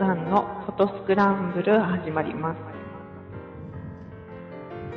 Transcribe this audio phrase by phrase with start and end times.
[0.00, 2.58] さんのフォトスクランブル始まります。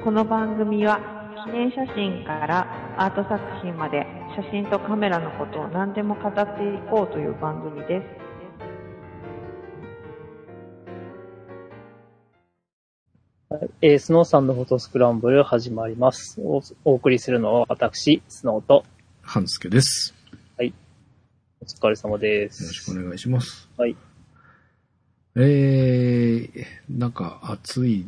[0.02, 0.98] この番組は
[1.46, 4.08] 記念写真からアート作品まで
[4.38, 8.02] 写真とカメラのことを何でも語っていこうという番組で
[13.52, 13.60] す。
[13.82, 16.40] えー、スノーさんのフォトスクランブル始まります。
[16.40, 18.86] おお送りするのは私、スノーと、
[19.22, 20.16] 半助です。
[21.64, 22.94] お疲れ様でよろしす。
[22.94, 23.70] くお願いします。
[23.78, 23.96] はい。
[25.36, 28.06] えー、なんか暑い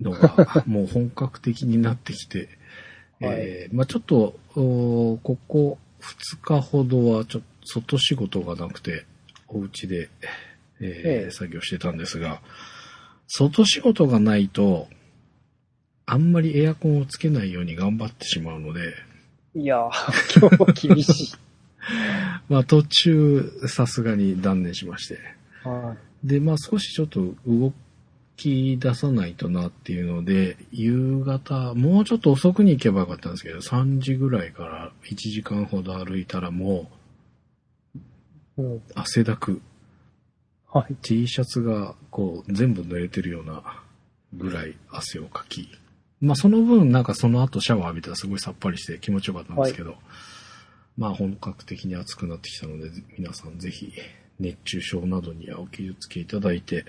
[0.00, 2.48] のがもう本格的になってきて、
[3.20, 7.48] えーまあちょっと、ここ2日ほどはちょっと
[7.80, 9.04] 外仕事がなくて、
[9.48, 10.08] お家で、
[10.80, 11.30] えーええ。
[11.30, 12.40] 作業してたんですが、
[13.26, 14.88] 外仕事がないと、
[16.06, 18.94] あんまりエアコンをつけないように頑張ってしまうので、
[19.54, 19.90] いやー、
[20.40, 21.36] 今日は厳しい。
[22.48, 25.18] まあ途中さすがに断念しまして、
[25.64, 27.72] はで、まあ少しちょっと動
[28.36, 36.90] き出さないとなっていうので、夕方、もうちょっと遅くに行けばよかったんですけど、3時ぐらいから1時間ほど歩いたらも
[38.58, 38.62] い。
[38.62, 39.60] う汗だく、
[40.70, 40.94] はい。
[41.02, 43.82] T シャツがこう全部濡れてるような
[44.34, 45.68] ぐらい汗をかき、
[46.20, 49.96] まあその分なんかその後シャワー浴びたらすごいさっぱりして気持ちよかったんですけど、
[50.96, 53.92] まあ本格的に暑くなってきたので、皆さんぜひ
[54.40, 56.84] 熱中症などにはお気をつけいただいて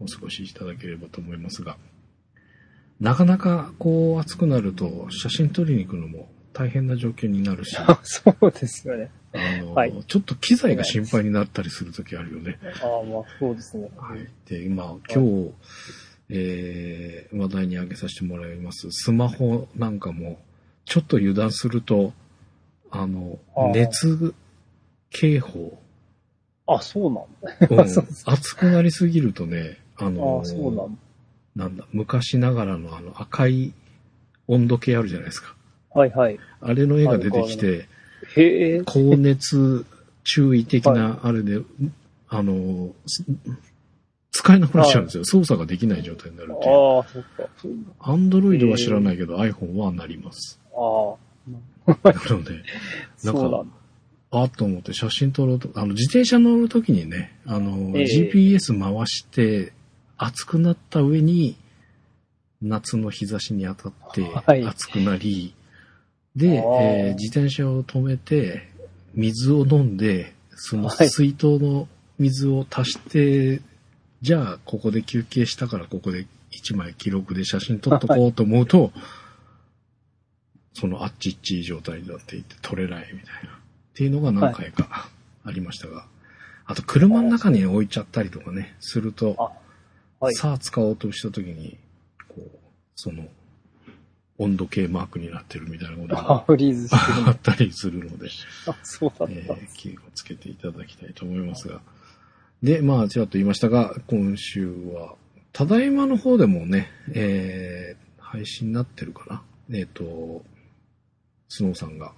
[0.00, 1.76] お過ごしいただければと思いますが、
[3.00, 9.10] なかなかこう暑くなると写真撮りに行くのも大変な状況になるし、あ あそうですよね。
[9.32, 12.58] の、はいちょっと機材が心配になったりするときあるよね。
[12.62, 13.90] ああ、まあ、そうですね。
[13.96, 14.26] はい。
[14.46, 15.52] で、今、今日、
[16.30, 18.88] えー、話題に挙げさせてもらいます。
[18.90, 20.40] スマホなんかも、
[20.84, 22.12] ちょっと油断すると、
[22.90, 24.34] あのあー、熱
[25.10, 25.78] 警報、
[26.68, 27.24] あ、そうなん
[27.68, 27.84] だ。
[27.84, 27.88] うん
[28.26, 30.98] 熱くなりすぎるとね、ああのあ、そうなんだ。
[31.56, 33.72] なんだ、昔ながらのあの赤い
[34.46, 35.54] 温度計あるじゃないですか。
[35.94, 36.38] はいはい。
[36.60, 37.88] あれの絵が出てきて、
[38.36, 38.82] へえ。
[38.84, 39.84] 高熱
[40.24, 41.60] 注意的なあれで、
[42.28, 43.24] あの、す
[44.30, 45.24] 使えなくなっちゃうんですよ。
[45.24, 46.74] 操作ができない状態になるっていう。
[46.74, 47.48] ああ、そっか。
[48.00, 50.60] アンドロイドは知らないけど、iPhone はなります。
[50.76, 51.14] あ
[51.86, 52.62] あ、なので、
[53.24, 53.77] なんかそうなんだ。
[54.30, 58.04] あっと思って写真撮ろうと、あの、自転車乗るときにね、あの、ええ。
[58.04, 59.72] GPS 回して、
[60.18, 61.56] 熱くなった上に、
[62.60, 65.54] 夏の日差しに当たってはい、熱くなり、
[66.36, 66.64] で、あー。
[66.64, 68.68] えー自転車を止めて、
[69.14, 71.08] 水を飲んで、そのはい。
[71.08, 71.88] 水筒の
[72.18, 73.62] 水を足して、
[74.20, 78.92] じゃあ、ここで休憩したから、ここで一枚記録で写真撮っとこうと思うと、
[80.74, 83.57] そのあっちっちい状態になっていて撮れないみたいな。
[83.98, 85.08] っていうのが何回か
[85.44, 86.06] ありましたが。
[86.66, 89.34] あと、車の中に置いちゃったりとかね、すると、
[90.20, 90.34] あはい。
[90.36, 91.76] さあ使おうとした時に、
[92.28, 92.48] こう、
[92.94, 93.24] その、
[94.38, 96.44] 温度計マークになってるみたいなことあが
[97.26, 98.28] あったりするので、
[98.68, 101.80] あ、そうだったんえ気をつけていただきたいと思いますが。
[102.62, 105.16] で、まあ、ちらっと言いましたが、今週は、
[105.52, 109.42] ただいまの方でもね、えー、配信になってるかな。
[109.76, 110.44] えっ、と、
[111.48, 112.12] スノーさんが、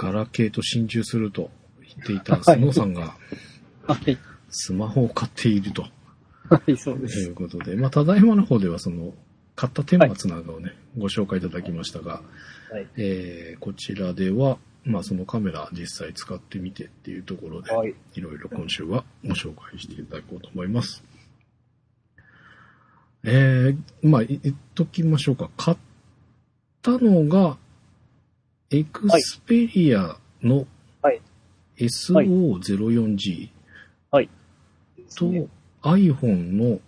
[0.00, 1.50] ガラケーと心中すると
[1.82, 3.16] 言っていたスノーさんが、
[3.86, 4.16] はい。
[4.48, 5.82] スマホを買っていると
[6.48, 7.30] はい、そうでといす。
[7.30, 9.12] うことで、まあ、ただいまの方ではその、
[9.56, 12.22] 買った顛末なんかをね、ご紹介いただきましたが、
[12.72, 12.86] はい。
[12.96, 17.94] えーこちらでは、まあ、そのカメラ実際使ってみてっていうところで、はい。
[18.14, 21.04] いろいろ今週はご紹介していただこうと思います。
[23.22, 25.50] えー、まあ、い言っときましょうか。
[25.58, 25.76] 買っ
[26.80, 27.58] たのが、
[28.72, 30.66] エクスペリアの
[31.02, 31.20] はい
[31.78, 33.48] SO04G
[34.10, 34.28] はい。
[35.16, 35.46] とね
[35.82, 36.80] iPhone の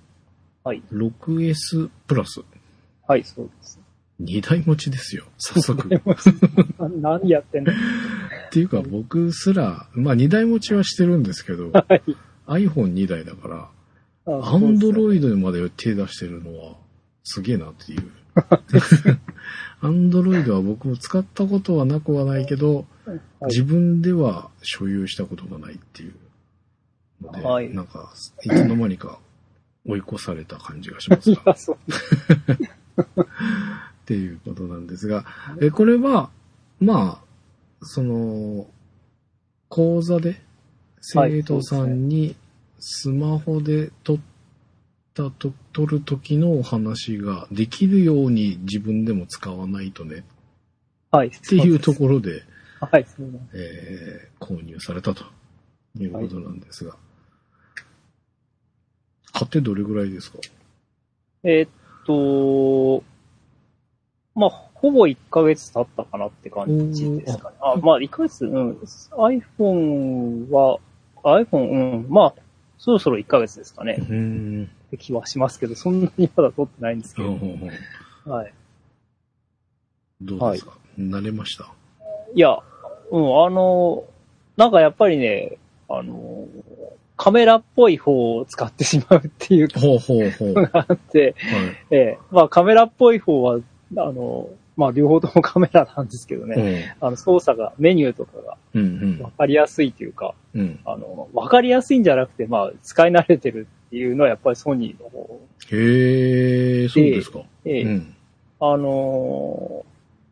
[0.64, 0.82] はい。
[0.92, 2.40] 6S プラス。
[3.08, 3.80] はい、そうです。
[4.20, 5.88] 2台持ちですよ、早速。
[7.00, 7.72] 何やってんの？
[8.52, 12.02] ていうか僕すら、まあ2台持ちはしてるんですけど、 はい。
[12.46, 13.70] iPhone2 台だから、
[14.26, 16.76] あアンドロイイドまで手出してるのは
[17.24, 18.02] すげえなっていう。
[19.82, 22.86] アンドロイドは僕も使ったことはなくはないけど、
[23.48, 26.14] 自分では所有したことがないっていう
[27.20, 27.74] ので、はい。
[27.74, 28.12] なんか、
[28.44, 29.18] いつの間にか
[29.84, 31.56] 追い越された感じがしますが。
[34.02, 35.24] っていうことなんですが、
[35.60, 36.30] え、これは、
[36.78, 38.68] まあ、その、
[39.68, 40.40] 講座で
[41.00, 42.36] 生徒さんに
[42.78, 44.18] スマホで撮っ
[45.14, 50.24] たと、撮る時のお話ができるように自分でも使わないとね
[51.10, 51.28] はい。
[51.28, 52.42] っっていうところで、
[52.80, 53.44] はい、そうです。
[53.54, 55.24] えー購入されたと
[55.98, 56.96] いうことなんですが、
[59.32, 60.38] 買ってどれぐらいですか？
[61.44, 61.70] えーっ
[62.06, 63.04] と、
[64.34, 67.56] まあ、ほぼ1ヶ月経ったかなって感じですかね。
[67.60, 68.70] あ、まあ、1ヶ月、うん。
[69.12, 70.78] iPhone は、
[71.22, 72.06] iPhone、うん。
[72.08, 72.34] まあ、
[72.84, 73.94] そろそろ1ヶ月ですかね。
[74.00, 74.14] うー
[74.62, 74.64] ん。
[74.64, 77.38] って気はしますけど、そんなにまだ撮ってないんですけど。
[78.26, 78.52] はい。
[80.20, 81.72] どうですか、慣れました？
[82.34, 82.58] いや、
[83.12, 84.02] うん、あの、
[84.56, 85.58] なんかやっぱりね、
[85.88, 86.48] あの、
[87.16, 90.52] カメラっぽい方を使ってしまうっていうほうほうほう。
[90.54, 91.56] のがあって、は
[91.92, 91.94] い。
[91.94, 93.60] ええ、まあカメラっぽい方は、あ
[93.94, 100.60] の、まあ両方ともカメラなんですけどね、あの操作が、メニューとかがうんわかりやすいというか、うん。
[100.60, 100.80] うん。
[100.84, 105.40] あの、わかりやすいんじゃなくて、まあ使い慣れてるっていうのはやっぱりソニーの方。
[105.70, 107.40] へえ、そうですか。
[107.64, 108.14] ええうん。
[108.60, 109.84] あの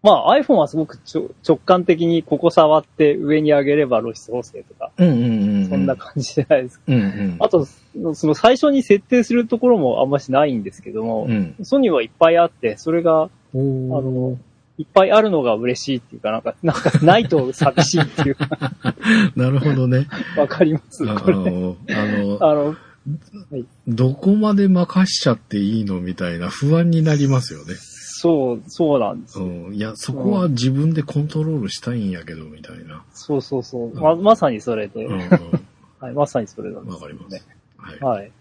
[0.02, 4.91] まあ iPhone はすごくちょ直感的にここ触って上に上げれば露出補正とか。
[4.97, 6.85] そんな感じじゃないですか。
[6.88, 7.37] うんうん。
[7.38, 7.67] あと、
[8.14, 11.55] その最初に設定するところもあんましないんですけども、うん。
[11.62, 13.25] ソニーはいっぱいあって、それが、
[13.55, 13.58] お
[13.99, 14.38] あの、
[14.79, 18.49] いっぱいあるのが嬉しいっていうか、なんか、なんかないと寂しいっていうか、
[19.37, 20.06] なるほどね。
[20.38, 21.05] わかります？
[21.11, 21.37] あこれ。
[21.37, 22.76] の、あの、あの、
[23.87, 27.75] どこまで任しちゃっていいのみたいな不安になりますよね。
[28.20, 29.49] そう、そうなんですうよ。
[29.70, 29.75] ん。
[29.75, 33.02] いや、そこは自分でコントロールしたいんやけど、みたいな。
[33.14, 33.99] そうそうそう。
[33.99, 35.31] ま、まさにそれで、うんうん。
[36.00, 37.46] はい、まさにそれなんですよわかります。
[37.78, 37.99] はい。
[38.00, 38.32] はい。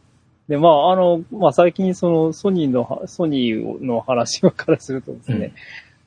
[0.49, 5.53] で、まあ、あの、まあ、最近そのソニーのは、ソニーの話からするとですね、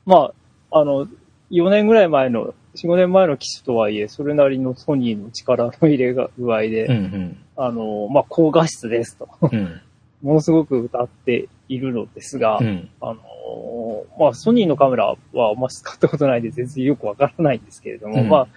[0.05, 0.31] ま
[0.69, 1.07] あ、あの、
[1.49, 7.37] 4年ぐらい前の、4、5年前の機種とはいえ、それなりのソニーの力の入れが具合で、うんうん。
[7.55, 9.81] あの、まあ、高画質ですと、うん。
[10.21, 12.89] ものすごく歌っているのですが、うん。
[13.01, 18.47] あの、まあ、ソニーのカメラはあんま使ったことないんで全然よくわからないんですけれども、うんま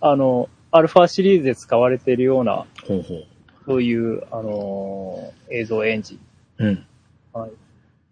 [0.00, 3.26] あ、あの、アルファシリーズで使われているような、ほうほう。
[3.66, 6.20] そういう、あの映像エンジン、
[6.58, 6.86] うん。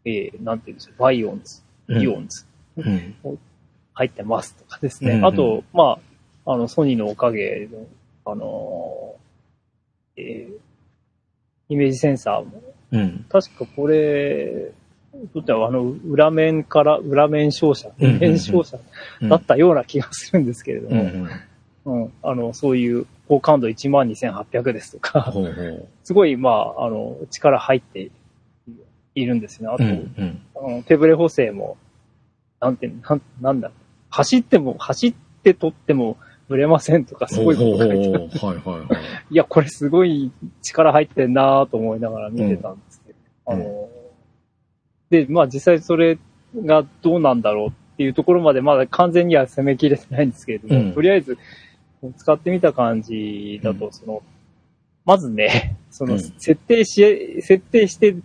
[0.04, 2.46] えー、なんていうんでしょう、 BIONZ、うんイオンズ、
[2.76, 3.14] うん。
[3.92, 5.12] 入ってますとかですね。
[5.12, 5.98] うんうんあと、ま
[6.46, 7.86] あ、あの、ソニーのおかげの、
[8.24, 10.73] あのーえー
[11.68, 12.62] イメージセンサーも、
[12.92, 13.26] うん。
[13.28, 14.72] 確かこれ、
[15.32, 18.78] とってはあの、裏面から、裏面照射、うんうんうん面照射
[19.22, 21.28] だったような気がするんですけれどうんう
[21.84, 22.02] も、ん。
[22.04, 25.32] うん、あの、そういう高感度12,800ですとか。
[26.02, 28.10] すごい、まあ、あの、力入って
[29.14, 29.68] いるんですね。
[29.68, 30.42] あと、うんうん。
[30.56, 31.76] あの手ブレ補正も、
[32.60, 33.70] なんて、なん、なんだ
[34.10, 36.16] 走っても、走って取っても
[36.48, 38.88] ブレませんとか、すごいこと書いてあはいはいはい。
[39.30, 40.30] いや、これすごい
[40.62, 43.54] 力入ってんなぁと思いながら見てたんですけど、うん。
[43.54, 43.88] あの、
[45.10, 46.18] で、まあ実際それ
[46.56, 50.92] がどうなんだろうっていうところまでまだ完全には攻めきれてないんですけれども、うん。
[50.94, 51.38] とりあえず
[52.16, 53.92] 使ってみた感じだと、うん。
[53.92, 54.22] その、
[55.04, 56.20] まずね、そのうん。
[56.20, 58.16] 設定し、設定して、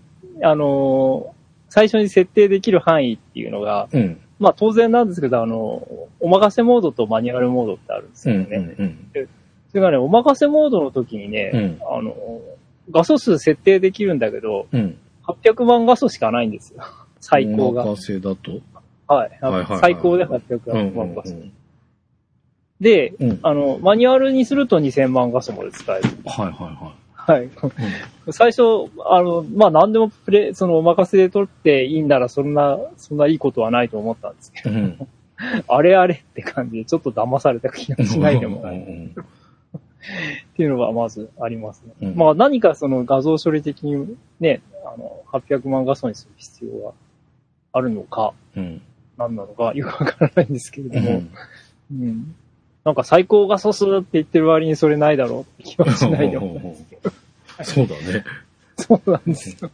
[0.44, 1.36] あの、
[1.70, 4.20] 最初に設定できる範囲っていうのが、うん。
[4.40, 5.88] まあ当然なんですけど、あの、
[6.20, 8.76] お任せモードとマニュアルモードってあるんですうんよね。
[8.78, 9.10] うん
[9.70, 12.16] それがね、お任せモードの時にね、うんあの、
[12.90, 14.98] 画素数設定できるんだけど、うん。
[15.28, 16.84] 800万画素しかないんですよ。
[17.22, 17.84] 最高が。
[17.84, 18.52] お任せだと？
[19.08, 19.30] はい。
[19.42, 21.36] はいはいはい最高で800うんうん万画素。
[22.82, 23.40] で、うん。
[23.44, 26.10] あの、マニュアルにすると2000万画素まで使える。
[26.26, 26.54] はいはい
[26.84, 26.94] は
[27.30, 27.46] はい。
[27.46, 27.50] い。
[28.32, 28.62] 最初、
[29.06, 35.08] あの、まあ、何でもプレイ、そのお任せで取っていいんなら、そんな、そんないいことはないと思ったんですけど、うん。
[35.68, 38.78] あれあれって感じで、ちょっと騙された気がしないでもない。
[38.78, 39.16] うん
[40.00, 41.94] っていうのがまずありますね。
[42.02, 46.94] うんまあ何かその画像処理的にね、あの、800万画素にする必要が
[47.74, 48.82] あるのか、うん。
[49.18, 51.10] 何なのかよくわからないんですけれども、
[51.92, 52.02] うん。
[52.02, 52.36] うん。
[52.86, 57.12] なんか最高画素数って言ってる割にそれないだろうって気はしないでもないですけど。
[57.64, 58.24] そうだね。
[58.78, 59.72] そうなんですよ。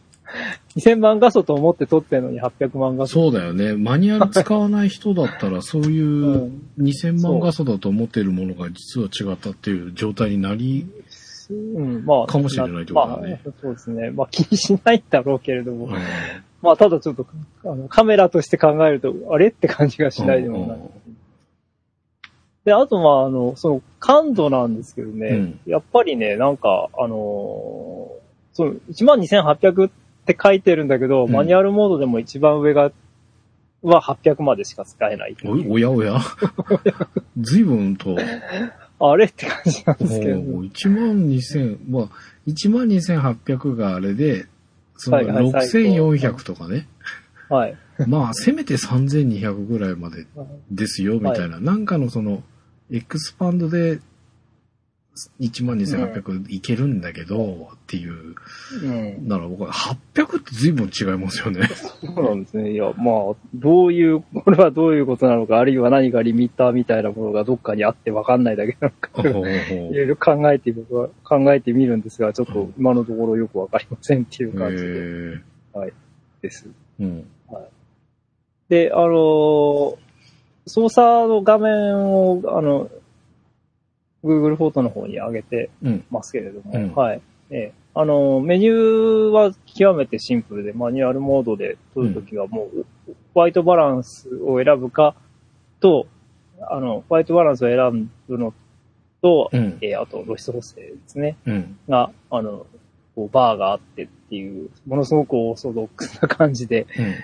[0.76, 3.12] 2000万画素と思って撮ってるのに800万画素。
[3.14, 3.74] そうだよね。
[3.74, 10.86] マニュアル使わない人だったら、そういう うん2000万画素だと思ってるものが実は違ったっていう状態になり、
[11.50, 12.26] うん、まあ。
[12.26, 14.10] かもしれないってことだねまあ、そうですね。
[14.10, 15.86] まあ気にしないんだろうけれども。
[15.86, 15.92] うん
[16.62, 17.26] まあただちょっと、
[17.64, 19.48] あの、カメラとして考えると、あれ？
[19.48, 20.78] って感じがしないでもない。
[22.66, 25.60] で、あと、まあ、あの、その、感度なんですけどね、うん。
[25.66, 29.90] やっぱりね、なんか、あのーその、12,800っ
[30.26, 31.32] て書いてるんだけど、うん。
[31.32, 32.90] マニュアルモードでも一番上が、
[33.82, 35.70] は800までしか使えないいう。
[35.70, 36.18] おおやおや。
[37.38, 38.16] 随分と、
[38.98, 42.08] あれって感じなんですけど、もう1万2000、まあ、
[42.48, 44.46] 1万2800があれで、
[44.96, 46.88] そのはいはい6400とかね。
[47.48, 47.76] はい。
[48.08, 50.26] まあ、せめて3200ぐらいまで
[50.72, 51.60] ですよ、みたいな。
[51.60, 52.42] なんかのその、
[52.90, 54.00] エクスパンドで、
[55.40, 58.34] 12,800いけるんだけど、っていう。
[58.82, 59.28] うん。
[59.28, 61.66] だから僕は800って随分違いますよね。
[61.66, 62.72] そうなんですね。
[62.72, 75.92] いや、まあ、どういう、これはどういうことなのか、あるいは何かリミッターみたいなものがどっかにあってわかんないだけなのか、いろいろ考えて僕は考えてみるんですが、ちょっと今のところよくわかりませんっていう感じでへ
[76.42, 76.68] です。
[77.00, 77.26] えうん。
[78.68, 80.05] で、あのー
[80.66, 82.90] 操作の画面を、あの、
[84.24, 86.04] Google フォトの方に上げてうん。
[86.10, 87.22] ますけれども、うんはい。
[87.50, 92.84] ええあの、メニューは極めてシンプルで、マニュアルモードで撮るときはもう、
[93.32, 95.14] ホワイトバランスを選ぶか
[95.80, 96.06] と、
[96.68, 98.52] あの、ホワイトバランスを選ぶの
[99.22, 99.78] と、うん。
[99.80, 101.38] えーあと露出補正ですね。
[101.46, 101.78] うん。
[101.88, 102.66] が、あの、
[103.14, 107.14] こうバーがあってっていう、ものすごくオーソドックスな感じで、うん。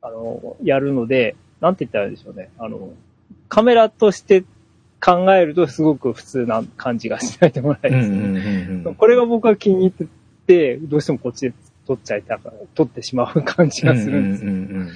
[0.00, 2.50] あの、やるので、なんて言ったらいいでしょうね。
[2.58, 2.92] あの、
[3.48, 4.44] カメラとして
[5.00, 8.18] 考えるとすごく普通な感じがしないでもないですね。
[8.18, 8.94] うんうんうんうん。
[8.94, 10.06] これが僕は気に入って
[10.46, 11.54] て、どうしてもこっちで
[11.86, 14.44] 撮っちゃいたから、撮ってしまう感じがするんです。
[14.44, 14.88] うんうん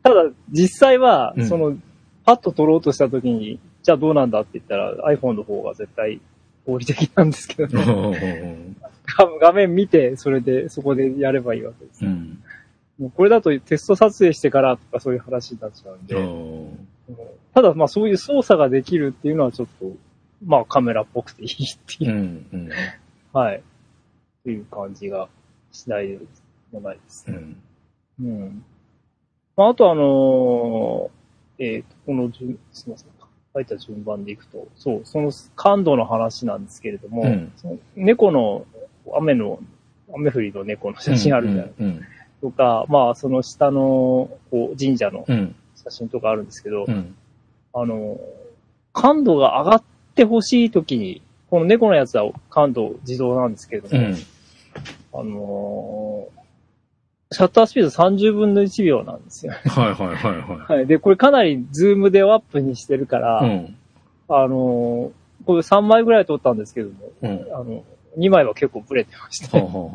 [0.00, 1.76] ただ、実際はう、んその、
[2.24, 6.20] パッと撮ろうとした時に、じゃあどうなんだって言ったら iPhone の方が絶対
[6.66, 8.12] 合理的なんですけど。
[8.12, 8.56] ね。
[9.18, 12.04] 画画面見て、それで、そこでやればいいわけです。
[12.04, 12.37] うん。
[12.98, 16.88] もうこれだとテスト撮影してからとかそういう話になっちゃうんで、うん
[17.54, 19.90] ただまあそういう操作ができるっていうのはちょっと、
[20.44, 22.70] まあカメラっぽくていいっていうう、んうん。
[23.32, 23.62] はい。
[24.44, 25.28] という感じが
[25.72, 26.18] しないで
[26.70, 27.38] もないですね。
[28.20, 28.26] うん。
[28.26, 28.64] うん。
[29.56, 31.18] まああとあのー
[31.58, 33.08] えっ、と、この順、すみません。
[33.54, 38.66] 書いた順番でいくと、そう、その感度の話なんですけれども、うんその猫の、
[39.16, 39.58] 雨の、
[40.14, 42.00] 雨降りの猫の写真あるじゃないうん。
[42.40, 45.54] とか、まあその下のこう神社のうん。
[45.76, 47.14] 写真とかあるんですけど、うん。
[47.72, 48.18] あの、
[48.92, 49.82] 感度が上がっ
[50.14, 54.16] てほしいときに、この猫のやつは感度自動なんですけれども、うん。
[55.14, 56.38] あのー
[57.30, 59.52] シャッタースピード30分の1秒なんですよ。
[59.52, 60.86] はいはいはいははい。
[60.86, 63.50] で、これかなりズームでアップにしてるから、い。
[63.50, 63.76] うん。
[64.28, 65.10] あのー
[65.44, 67.46] これ3枚ぐらい撮ったんですけども、うん。
[67.54, 67.84] あの、
[68.18, 69.90] 2枚は結構ブレてまして、はははは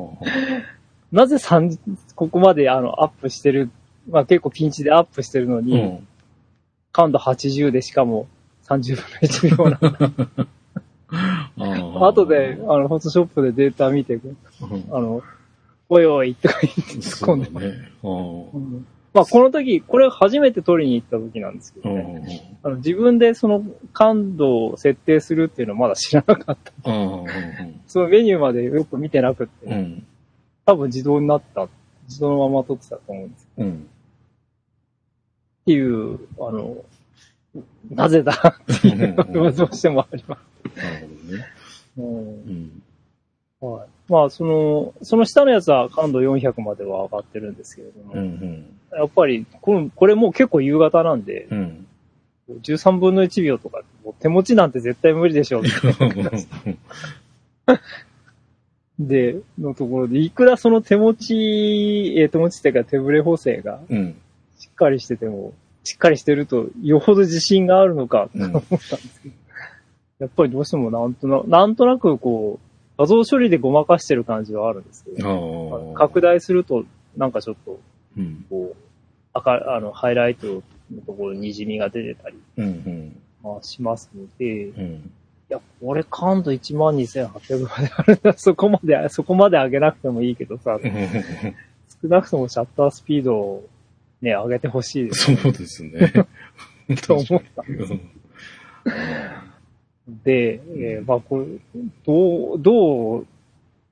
[1.13, 1.77] なぜ3、
[2.15, 3.70] ここまであの、アップしてる、
[4.10, 6.08] まあ結構ピンチでアップしてるのに、うん。
[6.91, 8.27] 感度80でしかも
[8.67, 10.48] 30分の1秒なんだ
[12.03, 14.38] あ後で、あの、フォトショップでデータ見て、うん
[14.91, 15.22] あの、
[15.89, 17.75] おいおいとか言って突っ込んでね。
[18.03, 21.93] ううんまあ、この時、これ初めて撮りに行った時なんですけどん。
[21.93, 26.91] ね、あの自分でその感度を設定するっていうのはまだ知らなかった。
[26.91, 27.25] うん。
[27.86, 30.08] そのメニューまでよく見てなくって、うん。
[30.65, 31.67] 多分自動になった、
[32.08, 33.48] 自動のまま撮ってたと思うんです。
[33.58, 33.89] うん。
[35.62, 36.77] っていう、あの、
[37.89, 40.38] なぜだっていうのがどうしてもありま
[40.75, 41.46] なるほどね。
[41.65, 41.91] す。
[41.98, 42.84] うんうん。
[43.62, 43.88] はい。
[44.10, 48.20] まあ、その、その下のやつは感度400までは上がってるんですけれども、うん。
[48.20, 48.79] うん。
[48.98, 51.88] やっぱりこれ、これもう結構夕方なんで、うん。
[52.50, 56.77] 13分の1秒とか、もう手持ちなんて絶対無理でしょうって
[59.08, 64.16] で、のところで、いくらその手持ち、えー手持ちっていうか手ブレ補正がうん。
[64.58, 69.36] しっかりしてても、しっかりしてると、よほど自信があるのか、と思ったんですけど、
[70.20, 75.94] やっぱりどうしてもなんとなく、なんとなくこう、画像処理でごまかしてる感じはあるんですけど。
[75.96, 76.86] 拡大すると、
[77.18, 77.80] なんかちょっと、
[78.18, 78.46] うん。
[78.50, 78.78] こう、
[79.34, 82.38] 赤、あの、ハイライトのところに滲みが出てたり、
[83.62, 85.12] しますので、いうん。
[85.50, 88.34] や、これ感度12,800まであるんだ。
[88.38, 90.80] そこまで、そこまで上げなくてもいいけどさ、
[92.02, 93.70] 少なくともシャッタースピードを
[94.22, 96.12] ね、上げてほしいですそうですね。
[97.06, 97.64] と思った。
[97.68, 98.02] うん
[100.08, 101.46] で、えーまあこれ、
[102.06, 103.26] どう、どう、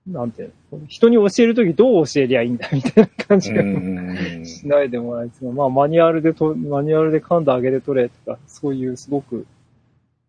[0.07, 9.45] なんていうの、人に教えるときどう教えりゃいいんだみたいな感じがうんしないでもないですが、まあマニュアルでと、マニュアルで感度上げて取れとか、そういうすごく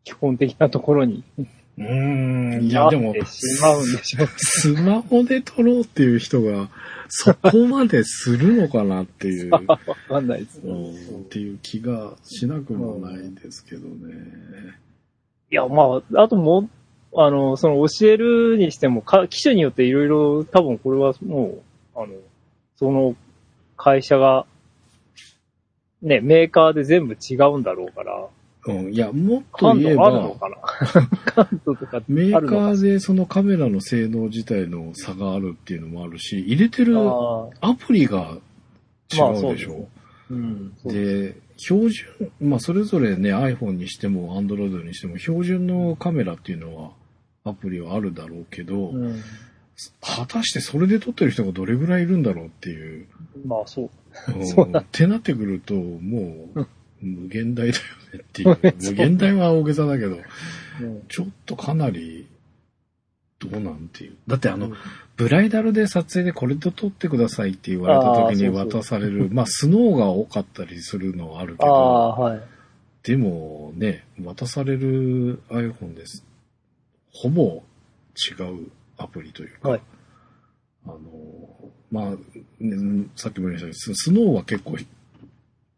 [0.05, 1.25] 基本的なところに
[1.79, 2.61] うん。
[2.63, 4.29] いや、でも、てしまうんでしょう。
[4.37, 6.69] スマホで撮ろうっていう人が、
[7.09, 9.79] そこまでするのかなっていう、 わ
[10.09, 10.71] かんないですね。
[10.71, 14.15] うんっていう気がしなくもないですけどね。
[15.51, 16.69] いや、まあ、あとも
[17.13, 21.63] う、あの、その教えるにしても、か機種によっていろいろ、多分これはも
[21.95, 22.13] う、あの、
[22.77, 23.17] その
[23.77, 24.47] 会社が、
[26.03, 28.27] ね、メーカーで全部違うんだろうから、
[28.67, 28.93] うん。
[28.93, 30.13] いや、もっと感言えば、
[32.09, 38.39] メーカーでそのカメラの性能自体の差があるっていうのもあるし、入れてるあアプリが
[39.13, 39.89] 違まあうでしょ。
[40.31, 40.73] うん。
[40.83, 42.07] そうで、標準、
[42.41, 46.91] まあそれぞれね、iPhone にしても Android にしても標準のカメラっていうのは
[47.45, 49.21] アプリはあるだろうけど、うん。
[50.01, 53.07] 果たしてそれで撮ってる人がどれぐらいいるんだろうっていう。
[53.45, 53.91] まあそう。
[54.37, 56.67] うんそうだってなってくると、もうう、
[57.03, 58.59] 無限大だよねっていう。
[58.83, 60.19] 無限大は大げさだけど、
[60.81, 61.03] うん。
[61.09, 62.27] ちょっとかなり、
[63.39, 64.17] どうなんていう。
[64.27, 64.75] だってあの、うん
[65.15, 72.41] ブライダルで撮影でこれで撮ってくださいって言われた時にあーそうそう渡される、まあスノーが多かったりするのはあるけあど、あ、はい。
[73.03, 76.25] でもね、渡される iPhone です。
[77.13, 77.63] ほぼ
[78.17, 79.81] 違うアプリというか、はい
[80.87, 80.99] あの、
[81.91, 82.11] まあ、
[82.59, 84.77] ねさっきも言いましたけど、ススノーは結構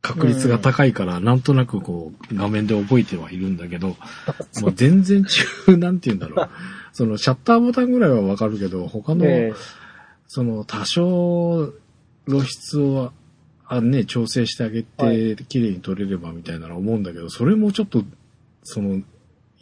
[0.05, 3.97] 確率が高いから、なんとなくこう、画面で覚えてはいるんだけど、
[4.63, 5.25] まあ、全然
[5.69, 6.49] 違う、なんて言うんだろう。
[6.93, 9.55] そのシャッターボタンぐらいはわかるけど、他の、え
[10.29, 11.73] その多少
[12.27, 13.13] 露出を
[13.67, 18.05] あね、調整してあげはて、綺麗に撮れればみたいなのは思うんだけど、それもちょっと、
[18.63, 19.01] その、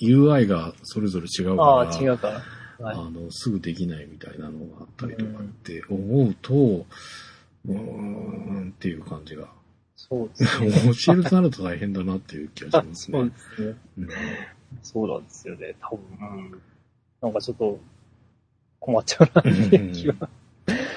[0.00, 2.42] UI がそれぞれ違うから、ああ、違うか
[2.80, 2.84] ら。
[2.84, 2.96] はい。
[2.96, 9.46] あの、すぐできないみたいなのがあったりとかって思うと、うーんっていう感じが。
[9.96, 10.94] そうですね。
[11.06, 13.30] 教えるとなると大変だなっていう気がしますそうね。
[13.30, 13.76] ですね。
[13.98, 14.08] うん
[14.82, 15.74] そうなんですよね。
[15.80, 16.62] 多分、うん。
[17.20, 17.78] なんかちょっと
[18.80, 20.14] 困っちゃうなっていう気が。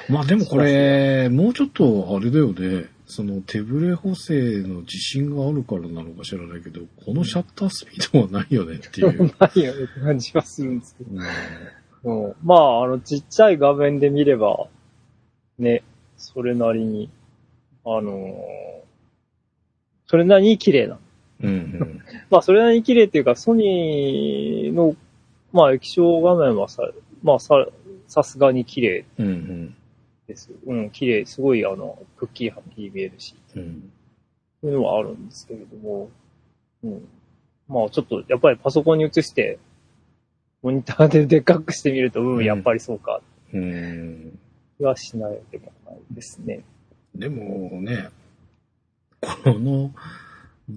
[0.10, 2.86] まあでもこれ、もうちょっとあれだよね。
[3.08, 9.32] その手ブレ補正の自信があるからなのか知らないけど、このシャッタースピードはないよねっていう。
[9.40, 11.12] ないよねって感じはするんですけど。
[11.12, 14.68] うんうん、まあ、あの、ちっちゃい画面で見れば、
[15.60, 15.84] ね、
[16.18, 17.10] それなりに、
[17.84, 18.75] あのー
[20.08, 21.00] それなりに綺麗な。
[21.42, 24.96] うんうん まあ、それなりに綺麗っていうか、ソニーの、
[25.52, 26.90] まあ、液晶画面はさ、
[27.24, 27.68] まあ、さ、
[28.08, 29.76] さすがに綺麗うんうん
[30.28, 30.52] です。
[30.66, 33.92] うん、綺麗、すごい、あの、くっきりはっきり見えるし、うん
[34.62, 36.10] そういうのはあるんですけれども、
[36.84, 37.08] うん。
[37.68, 39.60] まあ、ちょっと、やっぱりパソコンに映して、
[40.64, 43.22] モニターででっかくしてみると、うん、うんやっぱりそうか、
[43.54, 44.40] うん
[44.78, 46.64] 気はしないでもないですね。
[47.14, 48.10] でもね、
[49.44, 49.92] この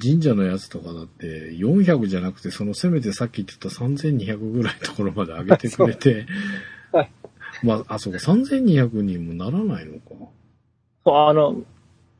[0.00, 6.26] 神社のやつとかだって400じゃなくて、そのせめてさっき言ってた3200ぐらいのところまで上げてくれて、
[6.92, 7.11] はい
[7.62, 11.28] まあ、あ、そうか、3200にもならないのか。
[11.28, 11.62] あの、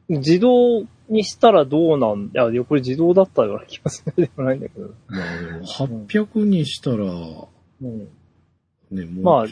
[0.09, 4.89] 自動にしたらどうなんだいや、これ自動だったような気がするでもないんだけど。
[5.09, 8.09] まあでも800にしたら、うん。
[8.91, 9.47] ね、もう、まあ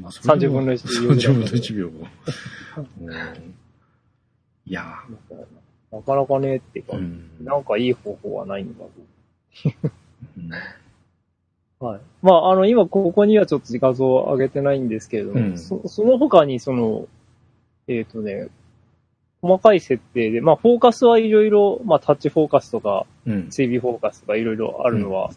[0.00, 2.10] まあそれでも30分の1秒ぐらい30分の1秒が。
[3.00, 3.10] う
[3.44, 3.54] ん
[4.66, 4.84] いや
[5.90, 8.84] なかなかねっていうか、ー、うんなんかいい方法はないのか
[10.36, 10.50] うん
[11.80, 11.86] と。
[11.86, 12.00] はい。
[12.22, 17.06] まあ、あの、今ここにはちょっと画像を上げてないんですけれども、うんそその他にその、
[17.86, 18.48] えっ、とね、
[19.40, 23.48] 細かい設定で、まあ、フォーカスはいろいろ、まあ、タッチフォーカスとか、うん。
[23.50, 25.30] 追尾フォーカスとかいろいろあるのは、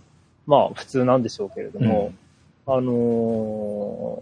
[0.48, 2.12] まあ、普通なんでしょうけれども、
[2.66, 4.20] あの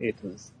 [0.00, 0.54] ーえっ、とです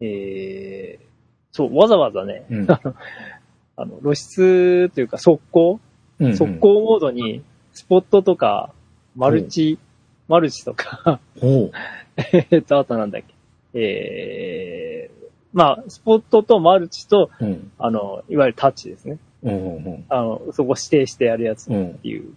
[0.00, 1.09] ね、えー、
[1.52, 2.66] そう、わざわざね、うん
[3.76, 5.80] あの、露出というか速攻、
[6.18, 8.72] うん速攻モードに、スポットとか、
[9.16, 9.78] マルチ、
[10.28, 11.20] マルチとか。
[12.32, 13.34] えっと、あとなんだっけ、
[13.72, 17.70] えー、まあ、スポットとマルチと、うん。
[17.78, 19.18] あの、いわゆるタッチですね。
[19.42, 21.94] うんうんあの、そこ指定してやるやつっうん。
[21.94, 22.34] ていう、み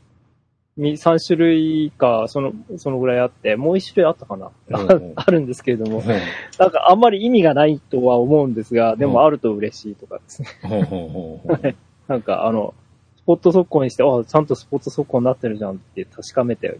[0.77, 6.15] 3種類か、その、そのぐらいあって、もう1種類あったかな、うんうんあるんですけれども、ほう
[6.57, 10.47] なんかあんまり意味がないとは思うんですが、でもあると嬉しいとかですね。
[12.07, 12.73] なんかあの、
[13.17, 16.79] スポット速攻にして、あちゃんとスポット速攻になってるじゃんって確かめて、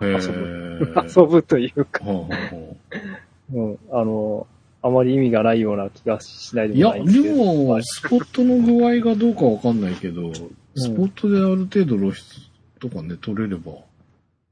[0.00, 1.06] へ遊ー。
[1.22, 2.28] 遊ぶというか、ほ
[3.54, 4.46] うん、あの、
[4.82, 7.36] あまり意味がないような気がしないでもないんですけど。
[7.36, 10.32] も、はいスポットの具合がどうかわかんないけど、
[10.74, 12.51] スポットである程度露出
[12.82, 13.72] とかね、取れれば、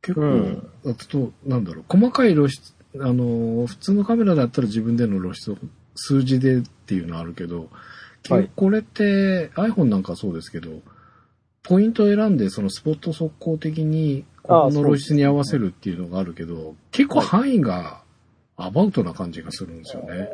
[0.03, 0.71] 結構、うん。
[0.87, 5.57] あと、なんだろう、細かい露出、あの、普通のカメラだったら自分での露出を
[5.97, 7.69] 数字でっていうのはあるけど、
[8.23, 8.45] 結はい。
[8.47, 10.71] 構これって iPhone なんかそうですけど、
[11.65, 18.03] ポイントを選んでそのスポット速攻的にここの露出に合わせるっていうのがあるけど、結構範囲が
[18.57, 20.09] アバウトな感じがするんですよね。
[20.09, 20.31] ああ、なる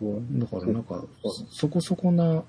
[0.00, 0.38] ほど。
[0.38, 2.42] だからなんか、そそこそこな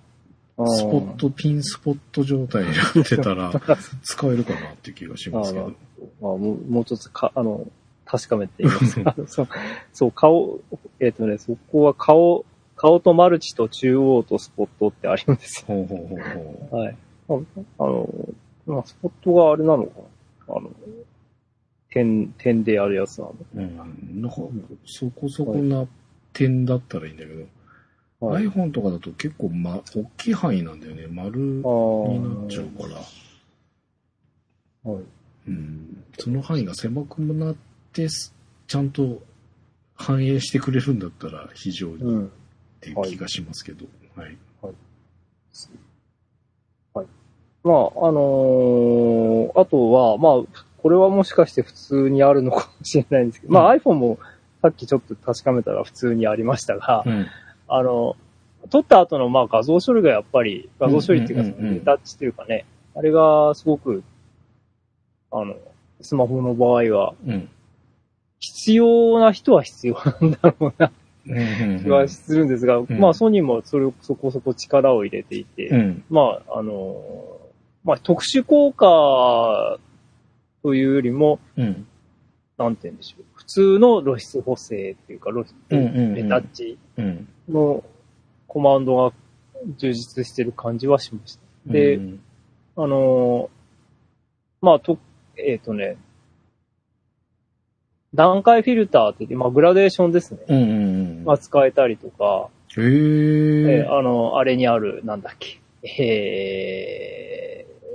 [0.66, 3.52] スポット、ピンスポット状態になってたら
[4.02, 5.68] 使えるかなっていう気がしますけど。
[5.68, 7.68] まあ、もうもうちょっとか、あの、
[8.06, 8.70] 確かめてみ
[9.04, 9.48] ま そう、
[9.94, 10.60] そう、顔、
[11.00, 16.84] えっ、とね、そこは顔、顔とマルチと中央とスポットってあるんですほうほうほうほよ。
[16.84, 16.96] はい。
[17.30, 17.34] あ
[17.80, 18.30] あの、
[18.66, 20.00] まあ、スポットがあれなのか
[20.48, 20.72] なあの、
[21.90, 23.36] 点、点でやるやつなの。
[23.56, 23.60] う。
[23.60, 24.22] うん。
[24.22, 24.36] なんか、
[24.86, 25.86] そこそこな
[26.34, 27.48] 点だったらいいんだけど、はい。
[28.22, 31.08] iPhone とかだと結構、ま、大きい範囲なんだよね。
[31.08, 32.88] 丸になっちゃうか
[34.84, 34.92] ら。
[34.92, 35.04] はい。
[35.48, 36.04] うん。
[36.18, 37.56] その範囲が狭くなっ
[37.94, 39.22] て、ちゃんと
[39.96, 42.32] 反映してくれるんだったら非常にっうん。
[42.82, 43.86] ていう気がしますけど。
[44.16, 44.38] はい。
[47.64, 47.76] まあ、
[48.08, 54.20] あのーあとは、まあ、これはもしかして普通にあるのかもしれないんですけど、まあ iPhone も
[54.62, 57.28] さっきちょっと確かめたら普通にありましたが、うん。
[57.68, 58.16] あの、
[58.70, 64.04] 撮った後のまあ画像処理がやっぱり、画像処理っていうか、うんうんうんうんレタッチっていうかね、あれがすごく、
[65.32, 65.56] あの、
[66.02, 67.50] スマホの場合は、うん。
[68.40, 70.92] 必要な人は必要なんだろうな
[71.80, 76.04] 気はするんですが、んまあソニーもそれそこそこ力を入れていて、うん。
[76.10, 76.96] まあ、あの、
[77.84, 79.80] まあ特殊効果
[80.62, 81.88] というよりも、うん。
[82.58, 83.26] なんて言うんでしょう。
[83.36, 85.54] 普通の露出補正っていうか、露出、
[86.16, 87.28] レタッチうん。
[87.50, 87.84] の
[88.48, 89.14] コマンドが
[89.78, 91.42] 充実してる感じはしました。
[91.68, 92.20] でうん
[92.78, 93.58] あのー
[94.62, 94.98] まあ、と、
[95.38, 95.98] えっ、とね、
[98.14, 100.40] 段階フィルターって言って、まあ、グラデーションですね。
[100.48, 100.74] うんうんう
[101.22, 101.24] ん。
[101.26, 103.94] まあ、使えたりとか、へええー。
[103.94, 107.47] あの、あれにある、なんだっけ、えー、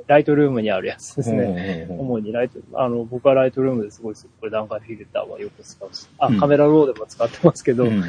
[0.07, 1.47] ライトルームにあるやつですね。
[1.47, 4.29] ね主にライト、あの、僕はライトルームですごいです。
[4.41, 6.09] これ段階フィルターはよく使うし。
[6.19, 8.03] あ、うんカメラローでも使ってますけど、うん。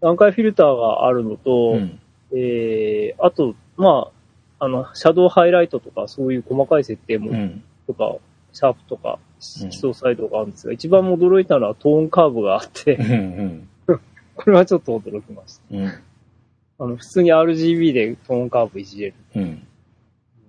[0.00, 2.00] 段階フィルターがあるのと、うん。
[2.32, 4.10] えー、あと、ま
[4.58, 7.62] あ、あの、シャドウハイライトとか、そういう細かい設定も、うん。
[7.86, 8.16] とか、
[8.52, 13.68] シャープとか、うん基礎サイドがあるんですが、一番驚いたのはトーンカーブがあって、うん。
[14.34, 15.76] これはちょっと驚きました。
[15.76, 15.86] うん。
[15.86, 19.66] あの、普通に RGB でトーンカーブいじれるうん。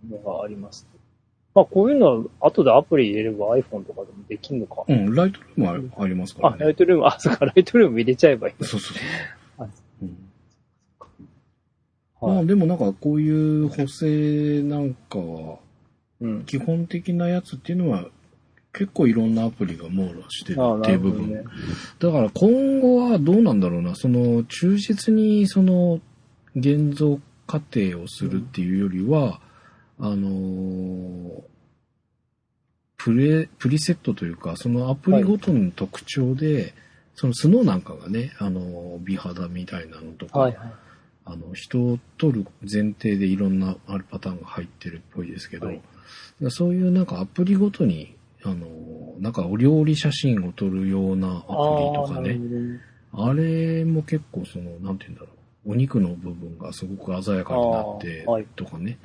[0.10, 0.88] のがありまして。
[1.56, 4.84] まあ、こういうのは後でアプリ入れれば iPhone とかでもできるのか。
[4.88, 5.16] うん。
[5.16, 6.72] ライトルームありますからあ、ラね。
[6.74, 8.64] イトルーム、あ、そうか、ライトルーム入れちゃえばいい。
[8.64, 9.66] そうそうそ
[12.22, 12.28] あう。
[12.28, 15.58] まあでもなんかこういう補正なんかは、
[16.22, 16.44] うん。
[16.46, 18.06] 基本的なやつっていうのは
[18.72, 21.44] 結構いろんなアプリが網羅してるっていう部分。
[22.00, 26.00] だから今後はどうなんだろうな、その忠実にその
[26.56, 29.42] 現像過程をするっていうよりは、
[30.00, 31.42] あのー
[32.98, 36.74] プレ、プリセットというか、そのアプリごとの特徴で、
[37.16, 40.74] そのスノーなんかがね、あのー美肌みたいなのとか、はいはい。
[41.26, 45.82] あの、人を撮る前提でいろんなあるパターンが入ってるっぽいですけど、はい。
[46.50, 48.68] そういうなんかアプリごとに、あの、
[49.20, 51.46] なんかお料理写真を撮るようなアプリ
[51.94, 52.40] とかね、
[53.14, 55.28] あれも結構その、なんて言うんだろ
[55.68, 58.98] う、お肉の部分がすごく鮮やかになってとかね、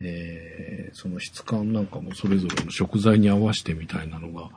[0.00, 4.48] えーその質感なんかもそれぞれの食材に合わせてみたいなのが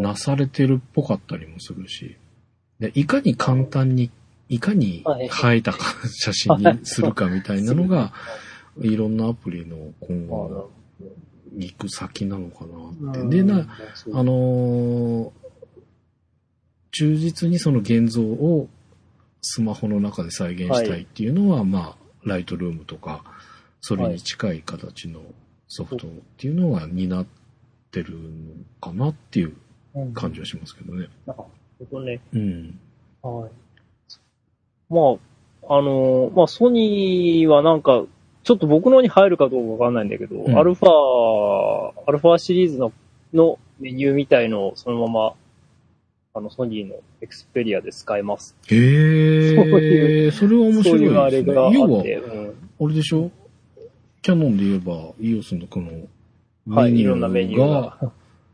[0.00, 2.16] なされてるっぽかったりもするし、
[2.80, 4.10] でいかに簡単に、
[4.48, 5.54] いかにはい。
[5.54, 8.12] 映えたか写真にするかみたいなのが、
[8.80, 8.96] い。
[8.96, 10.70] ろんなアプリの今後
[11.56, 13.18] 行く先なのかなって。
[13.20, 13.66] どで、な、
[14.12, 15.30] あのー
[16.92, 18.70] 忠実にその現像を
[19.42, 23.22] スマホの中で再現したいっていうのは、まあ、ライトルームとか、
[23.80, 25.20] それに近い形の
[25.68, 27.26] ソフトっていうのが担っ
[27.90, 28.18] てるの
[28.80, 29.54] かなっていう
[29.94, 31.08] うん感じはしますけどね。
[31.26, 31.40] なる
[31.90, 32.20] ほどね。
[32.34, 32.78] うん。
[33.22, 33.50] はい。
[34.88, 35.00] ま
[35.68, 38.04] あ、あのーまあ、ソニーはなんか、
[38.44, 40.88] ちょっと僕のに入るかどうかわかんないんだけど、うんアルファ、
[42.06, 42.92] アルファシリーズの、
[43.34, 45.34] のメニューみたいのをそのまま、
[46.34, 48.54] あの、ソニーのエクスペリアで使えます。
[48.68, 51.48] へえ、そういうそれは面白そういうあいですね。
[51.48, 52.54] れがあ要はっ、て、うん。
[52.86, 53.30] あれでしょ？
[54.26, 55.92] キャノンで言えば、EOS のこの
[56.66, 57.80] はい、メニュいろんなメニューーが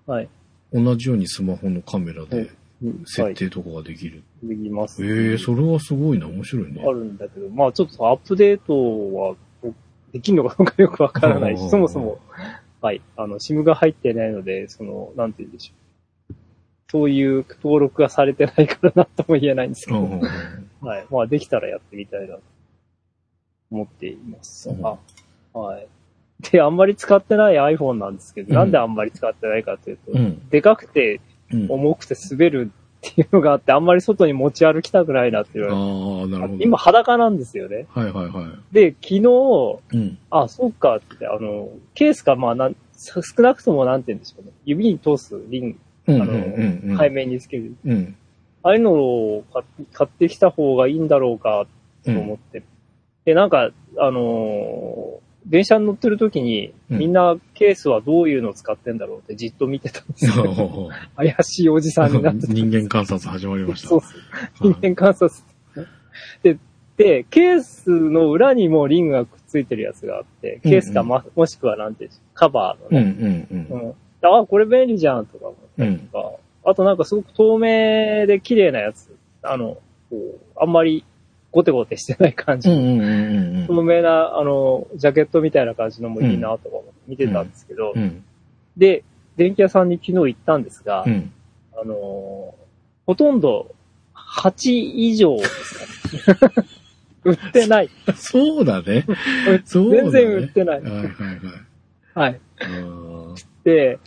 [0.06, 0.14] が。
[0.14, 0.28] はい。
[0.70, 2.50] 同じようにスマホのカメラではい。
[3.06, 4.22] 設定とかができる。
[4.42, 5.02] できます。
[5.02, 6.90] ええそれはすごいな、面白いねあ。
[6.90, 9.34] るんだけど、まあちょっとアップデートは
[10.12, 12.20] できるのかどうかよくわからないし、うんそもそも、
[12.82, 16.34] はい、あの、SIM が入ってないので、その、なんて言うんでしょう。
[16.90, 20.02] そういう登録がされてないからなとも言えないんですけど、
[20.82, 21.06] はい。
[21.10, 22.42] まあできたらやってみたいなと
[23.70, 24.68] 思っています。
[24.68, 24.98] うんあ
[25.52, 25.88] はい。
[26.50, 31.20] で、あんまり使ってない iPhone なんですけど、うんなんであんまり使ってないかというと、うんでかくて
[31.52, 31.66] うん。
[31.70, 32.70] 重くて滑る
[33.08, 36.64] っていうのがあって、あんまり外に持ち歩きたくないなっていうああ、なるほど。
[36.64, 37.86] 今裸なんですよね。
[37.90, 39.20] はいはいはで、昨日、い。
[39.20, 39.20] う
[39.98, 40.18] ん。
[40.30, 44.52] あ、そうかって、あの、ケースがまあなん、少なくともなんて言うんでしょうね。
[44.64, 46.22] 指に通すリンうん。
[46.22, 46.96] あのうんうん。
[46.96, 47.74] グ、背面につける。
[47.84, 48.16] うん。
[48.62, 51.66] ああいうのを買買ってきた方がいいんだろうか
[52.04, 52.62] と思って。
[53.24, 60.90] で、なんか、あのー電車に乗ってる時に、うんみんなケースはどういうのを使ってんだろうってじっと見てたんですよ。
[61.16, 62.52] 怪しいおじさんになってた。
[62.52, 63.88] 人間観察始まりました。
[63.88, 64.00] そう。
[64.60, 65.42] 人間観察。
[66.42, 66.58] で、
[66.96, 73.80] で、ケースの裏にもリングがくっついてるやつがあって、ケースかま、もしくはなんていうカバーのうんね、うんうん。
[73.80, 76.32] うんあ、これ便利じゃんとか思ったりとか、
[76.64, 79.78] あとなんかすごく透明で綺麗なやつ、あの、
[80.10, 81.04] こう、あんまり
[81.52, 82.68] ゴテゴテしてない感じ。
[82.68, 88.24] うんうんうんうん透明な、あの、ジャケットみたいな感じのもいいなとか見てたんですけど、うん。
[88.76, 89.04] で、
[89.36, 91.30] 電気屋さんに昨日行ったんですが、うん。
[91.80, 92.62] あのー
[93.04, 93.74] ほとんど
[94.14, 96.68] 8以上ですかね。
[97.24, 97.90] 売ってない。
[98.16, 99.04] そうだね。
[99.66, 100.80] 全然売ってない。
[100.82, 101.10] はいはいはい。
[102.14, 102.40] はい。
[103.64, 103.98] で、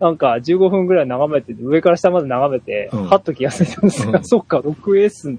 [0.00, 5.36] なんか15分ぐらい眺めて、上から下まで眺めて、うんはっと気がついたんですが、うんそっか、6S、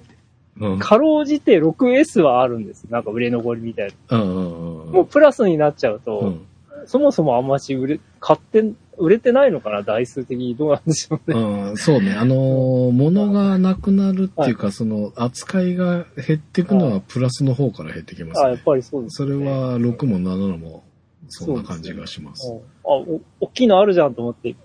[0.60, 0.80] うん。
[0.80, 2.86] かろうじて 6S はあるんです。
[2.90, 4.18] なんか売れ残りみたいな。
[4.18, 4.92] うんうんうん。
[4.92, 6.46] もうプラスになっちゃうと、うん。
[6.88, 8.64] そもそもあんまし売れ、買って、
[8.98, 9.82] 売れてないのかな？
[9.82, 11.40] 台数的にどうなんでしょうね。
[11.40, 12.14] うん、そうね。
[12.14, 18.64] あのー、物がなくなるっていうか、その、扱いが減っていくのはプラスの方から減ってきますあ、やっね。
[18.66, 20.84] ぱりそうです、それ、は6も7も、
[21.28, 22.48] そんな感じがします。
[22.48, 24.56] あ、お、大きいのあるじゃんと思って、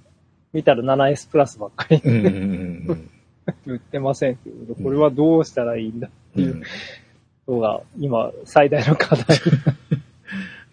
[0.53, 2.31] 見たら 7S プラスばっかりうんうんう
[2.92, 3.11] ん
[3.66, 6.48] 売ってませんっていうこれはどうしたらいいんだってうん。
[6.48, 6.62] いう
[7.46, 9.37] うのが、今、最大の課題。
[9.37, 9.40] ん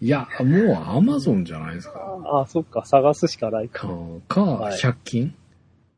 [0.00, 2.18] いや、もうアマゾンじゃないですか。
[2.24, 3.88] あ、そっか、探すしかないか。
[4.28, 5.34] か、はい100均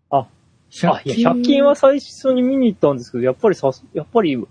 [0.09, 0.27] あ、
[0.71, 4.43] 100あ、いや、100均は最初に見に行ったんですけど、やっぱりさす、やっぱり、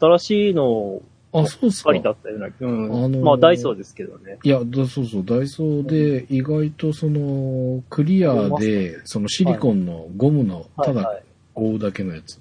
[0.00, 1.00] 新しいの
[1.32, 2.48] あ、そうっすかだったような。
[2.60, 2.84] うん。
[3.04, 4.38] あのーまあ、ダイソーですけどね。
[4.42, 11.20] いや、だそうそう、ダイソーで意外とその、クリアで、そのシリコンのゴムの、ただ。
[11.58, 12.38] 覆うだけのやつ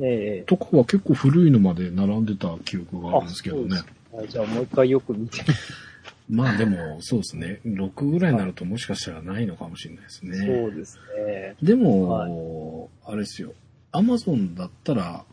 [0.00, 3.76] ええとかは結構古いのまで並んでた記憶があるんですけどね。
[4.12, 5.40] はいじゃあもう一回よく見て。
[6.30, 7.60] まあでも、そうですね。
[7.64, 10.38] 6ぐらいになるともしかしたらないのかもしれないですね。
[10.38, 11.56] そうですね。
[11.62, 13.52] でも、あれですよ。
[13.92, 15.24] アマゾンだったら、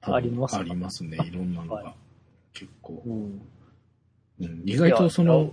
[0.00, 0.60] 多分ありますか？
[0.60, 1.18] ありますね。
[1.24, 1.82] いろんなのが。
[1.82, 1.94] は
[2.52, 3.40] 結構、うん。
[4.40, 5.52] うん意外とその、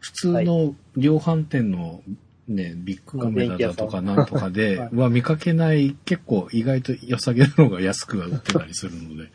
[0.00, 2.02] 普通の量販店の
[2.48, 9.30] ね、ビッグカメラだとかなんとかではいは見かけない、結構意外と良さげなのが安く売ってたりするので、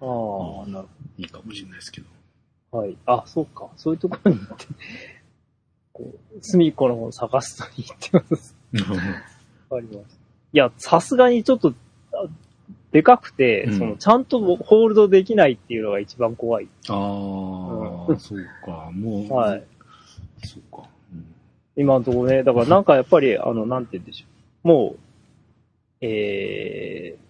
[0.00, 0.88] ああ、なる
[1.18, 2.06] いいかもしれないですけど。
[2.70, 2.84] ほど。
[2.84, 2.96] はい。
[3.06, 3.68] あ、そうか。
[3.76, 4.66] そういうところに行って、
[5.92, 8.56] こう、隅っこの方を探すといいってことです。
[9.70, 10.18] わかります。
[10.52, 11.74] いや、さすがにちょっと、
[12.12, 12.26] あ
[12.92, 16.68] でかくて、うんその、ちゃんとホールドできないっていうのが一番怖い。
[16.88, 16.94] ああ、
[18.18, 19.64] そうか、もう、はい。
[20.44, 20.88] そうか。
[21.76, 24.26] うん今のところね、だからなんかやっぱり、あの、なんて言うんでしょ
[24.64, 24.68] う。
[24.68, 24.98] もう、
[26.00, 27.26] えー、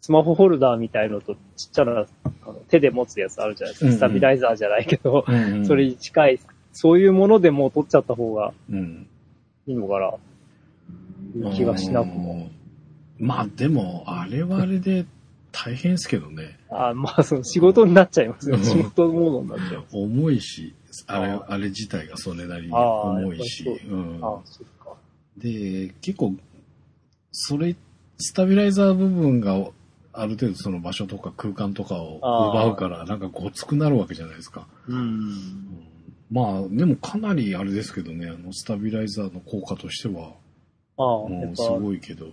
[0.00, 3.92] スマホホルダーみたいのとちっちゃなあの手で持つやつあるじゃないですか。
[3.92, 6.40] スタビライザーじゃないけど、うんうんそれに近い、
[6.72, 9.06] そういうものでもう取っちゃった方がうん。
[9.66, 12.50] いいのかな、いう気がしなくも。
[13.18, 13.26] うん。
[13.26, 15.04] まあでも、あれはあれで
[15.64, 16.58] 大変ですけどね。
[16.70, 18.56] あまあ、その仕事になっちゃいますよ。
[18.56, 19.96] うん仕事モードになっちゃいます。
[19.96, 20.74] 重いし、
[21.06, 24.94] あれあ、あれ自体がそれなりに重いしうんあそっか。
[25.36, 26.34] で、結構、
[27.32, 27.74] それ、
[28.18, 29.54] スタビライザー部分が
[30.12, 34.66] ある程度その場所とか空間とかを奪うから、なんかごつくなるわけじゃないですか。
[34.86, 35.88] うん。
[36.30, 40.34] まあ、でもかなりあれですけどね、あの、スタビライザーの効果としては、
[40.96, 42.26] ああ、うすそうごいけど。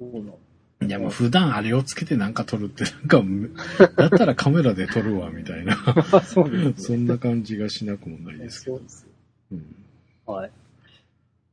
[0.00, 0.38] なの。
[0.80, 5.76] いや、もう普段あれをつけてなんか撮るって、なんか、 だったらカメラで撮るわ、みたいな。
[6.22, 8.44] そうですそんな感じがしなくもないね。
[8.44, 8.76] ですけど。
[8.76, 9.06] そうです。
[9.52, 9.76] うん。
[10.26, 10.50] はい。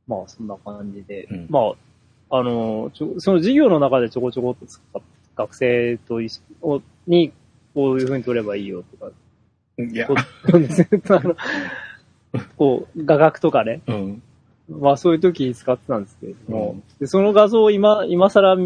[0.06, 1.24] まあ、そんな感じで。
[1.24, 1.60] うんま
[2.30, 5.02] あ、あの、ちょその授業の中でちょこちょこっと使っ
[5.36, 7.32] 学生と一緒をに、
[7.74, 9.12] こういうふうに取ればいいよとか、
[9.78, 10.08] いや
[12.56, 13.82] こう、画角とかね。
[13.86, 14.22] うん。
[14.68, 18.56] まあそういう時に使ってたんですけれども、うんでその画像を今、今更、あ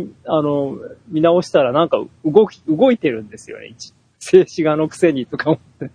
[0.43, 3.67] の、見直したらなんか動き、動いてるんですよね。
[3.67, 5.91] 一静止画のくせにとか思って。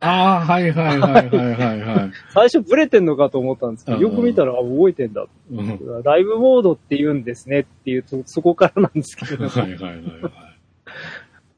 [0.00, 2.12] ああ、はいはいはいはいはいはい。
[2.32, 5.26] 最初ブレてんのかと思ったんですけど、うんよく見たらあ動いてんだ。
[5.52, 10.02] うんライブモードって言うんですねっていうと、そこからなんですけど、はいはいはいはい。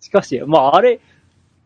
[0.00, 0.98] しかし、まああれ、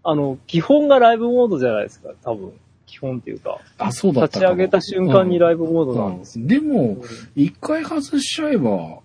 [0.04, 2.52] あの、基本がライブモードじゃないですか、多分。
[2.86, 3.58] 基本っていうか。
[3.78, 6.42] あ、そうだ立ち上げた瞬間にライブモードなんですよ。
[6.42, 7.02] うんでもうん、
[7.34, 9.00] 一回外しちゃえば、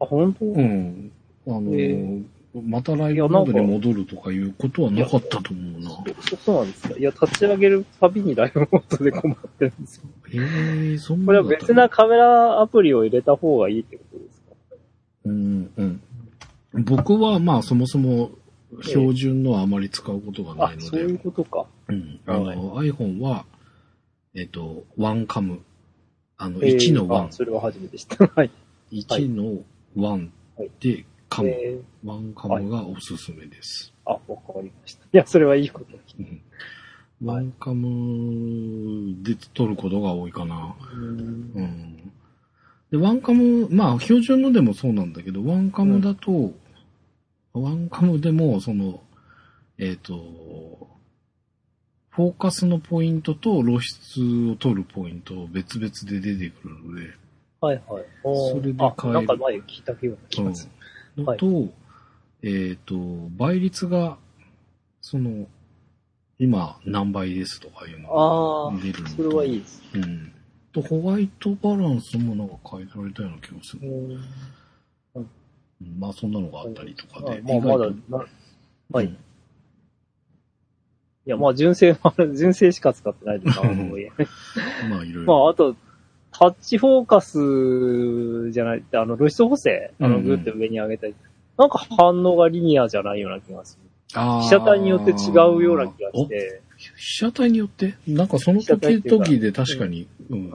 [0.00, 1.12] あ、本当、うん。
[1.46, 2.22] あの、え
[2.64, 5.90] またライブモードに戻るとかいうことはなかったと思うな。
[6.28, 6.98] そそうなんですか。
[6.98, 10.02] いや、立ち上げるたびにライブモードで困ってるんですよ。
[10.32, 14.54] へえ、そんこれは別なカメラアプリを入れた方がいいってことですか？
[15.26, 16.00] うん、うん。
[16.84, 18.32] 僕はまあそもそも
[18.82, 21.66] 標準のはあまり使うことがなあい、のそういうで、ことか。
[21.88, 22.20] うん。
[22.26, 23.44] あの、iPhone は、
[24.34, 25.60] えっと、ワンカム。
[26.36, 28.26] あの、えー1のワンあ、それは初めて知った。
[28.34, 28.50] はい。
[28.92, 29.62] 1の
[29.96, 30.32] ワン
[30.80, 31.48] でカム。
[31.48, 33.92] えーワンカムがおすすめです。
[34.06, 35.04] あ、わかりました。
[35.04, 35.98] いや、それはいいことで
[37.22, 40.74] ワンカムで撮ることが多いかな。
[40.94, 42.12] うんうん。
[42.90, 46.52] で、ワンカム、まあ、標準のでもそうなんだけど、ワンカムだと、
[47.52, 49.02] ワンカムでも、その、
[49.78, 50.88] えっ、と、
[52.10, 57.10] フォーカスのポイントと露出を取るポイント別々で出てくるので、
[57.60, 58.04] はいはい。
[58.22, 60.72] それであ、変えるなんか前聞いたような気がする。
[61.18, 61.72] うん、のと、
[62.42, 62.94] えっ、と、
[63.36, 64.16] 倍率が、
[65.00, 65.46] その、
[66.38, 69.82] 今何倍ですとかいうのあが出るのあ、とそれはいいです。
[69.94, 70.32] うん。
[70.72, 74.18] と、ホワイトバランスもなんか変えられたような気がする。
[75.80, 77.42] うんうんまあ、そんなのがあったりとかで。
[77.42, 78.24] まあ、まだな
[78.92, 79.06] はい。
[79.06, 79.16] うん
[81.26, 83.62] いや、まあ、純正は、 純正しか使ってないとか、
[84.88, 85.46] まあ、いろいまろ。
[85.48, 85.76] あ、あと、
[86.32, 91.14] タッチフォーカスじゃない、あの、露出補正、あの、うんうんグッて上に上げたり、
[91.58, 93.90] なんか反応がリニアじゃないような気がする。
[94.12, 96.26] 被写体によって違うような気がし。
[96.26, 100.50] て、お被写体によってなんかその時々で確かに、うん。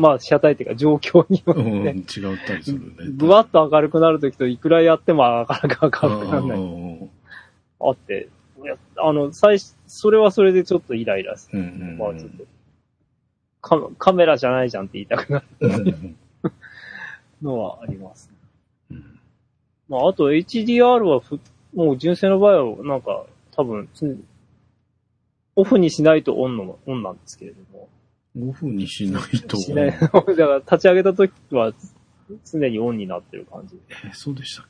[0.00, 2.94] まあ、被写体っていうか状況にようん、って、違ったりするね。
[3.12, 6.58] ぶわっと明るくなるときといくらやってもなかなか明るくならない。
[6.58, 6.62] う
[7.04, 7.10] ん
[7.82, 8.28] あって、
[8.98, 11.60] あの、最初、それはそれでちょっとイライラする。
[11.60, 11.98] うんうん。
[11.98, 12.44] まあちょっと
[13.62, 16.16] カ、カメラじゃないじゃんって言いたくなるうん
[17.42, 18.30] のはあります。
[18.90, 19.20] うん
[19.88, 21.40] まあ、あと HDR はふ、
[21.74, 23.88] もう純正の場合は、なんか、多分、
[25.60, 27.88] オフにしないとオンの、オンなんですけれども。
[28.48, 29.56] オフにしないと。
[29.56, 29.90] しない。
[30.00, 31.72] だから、立ち上げた時は、
[32.50, 34.66] 常にオンになってる感じえ、そうでしたっ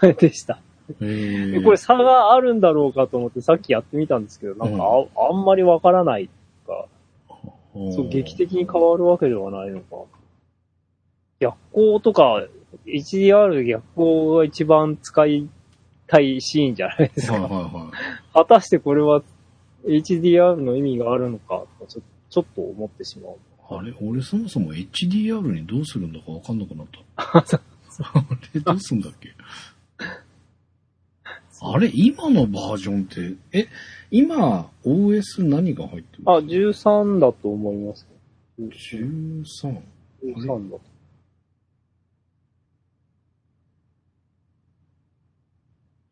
[0.00, 0.12] け？
[0.14, 0.60] でした。
[1.00, 4.84] えでー、これ差があるんだろうかと思ってさっきやってみたんですけど、なんか
[5.16, 6.28] あ,、あんまりわからない
[6.66, 6.86] か、
[7.74, 9.96] そう劇的に変わるわけではないのか。
[11.40, 12.46] 逆光とか、
[12.86, 15.48] HDR で逆光が一番使い
[16.06, 17.34] たいシーンじゃないですか。
[17.34, 18.34] はいはいはい。
[18.34, 19.22] 果たしてこれは
[19.84, 23.36] HDR の意味があるのかとちょ、ちょっと思ってしまう。
[23.74, 27.00] あれ俺そもそも HDR にどうするんだかわかんなくなった。
[28.14, 29.30] あれどうすんだっけ？
[31.64, 33.68] あれ今のバージョンって、え、
[34.10, 38.06] 今 OS 何が入ってるあ、13だと思います。
[38.58, 39.80] 13。
[40.24, 40.80] 13だと。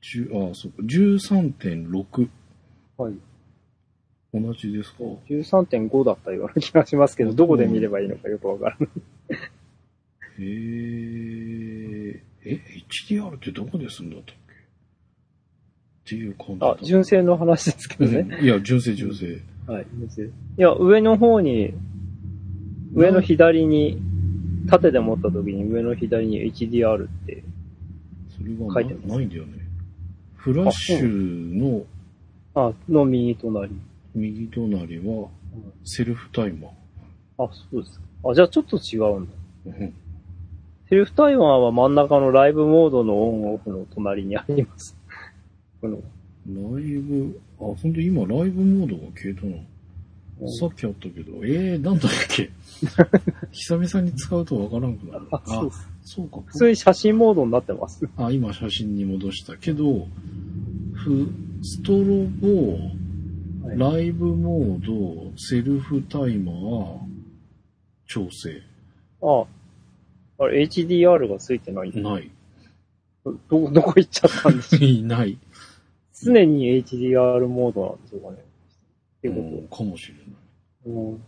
[0.03, 0.83] 10あ、そうか。
[0.83, 2.29] 13.6。
[2.97, 3.15] はい。
[4.33, 8.89] 同じですか？13.5だったような気がしますけど、どこで見ればいいのかよくわからない。
[10.39, 10.45] へ
[12.17, 12.23] え。
[12.45, 12.61] え、
[13.09, 14.41] HDR ってどこですんだったっけ？
[14.55, 18.21] っていう感じだあ、純正の話ですけどね。
[18.39, 19.41] うんいや、純正純正。
[19.67, 20.23] はい、純正。
[20.25, 21.75] いや、上の方に、
[22.95, 24.01] 上の左に、
[24.69, 27.43] 縦で持った時に上の左に HDR って、
[28.37, 29.59] それが書いてないんだよね。
[30.37, 31.85] フラッシュの
[32.55, 33.73] あ、の右隣。
[34.15, 35.29] 右隣は
[35.85, 37.45] セルフタイマー。
[37.45, 38.05] あ、そうですか。
[38.31, 39.33] あ、じゃあちょっと違うんだ。
[39.67, 39.95] うん
[40.89, 44.97] セルフタイマーは真ん中のライブモードのオンオフの隣にあります。
[45.81, 45.99] この、
[46.49, 49.57] ライブ、あ、ほんと今ライブモードが消えたな。
[50.59, 52.51] さっきあったけど、えー、なんだっけ？
[53.53, 55.27] 久々に使うとわからんくなる。
[55.31, 55.71] あ、そう。
[56.03, 56.41] そうか。
[56.47, 58.09] 普通に写真モードになってます。
[58.17, 60.09] あ、今写真に戻したけど、
[60.95, 61.29] フ、
[61.63, 62.79] ストロボ、
[63.63, 66.99] はいライブモード、セルフタイマー、
[68.07, 68.61] 調整。
[69.23, 69.45] あ、
[70.43, 72.31] あれ HDR がついてないんだない。
[73.25, 73.33] ど、
[73.71, 75.39] どこ行っちゃったんでしょういない。
[76.23, 78.37] 常に HDR モードなんでしょうかね。
[78.39, 80.25] っていううんこかもしれない。
[80.85, 80.91] と。
[80.91, 81.23] うん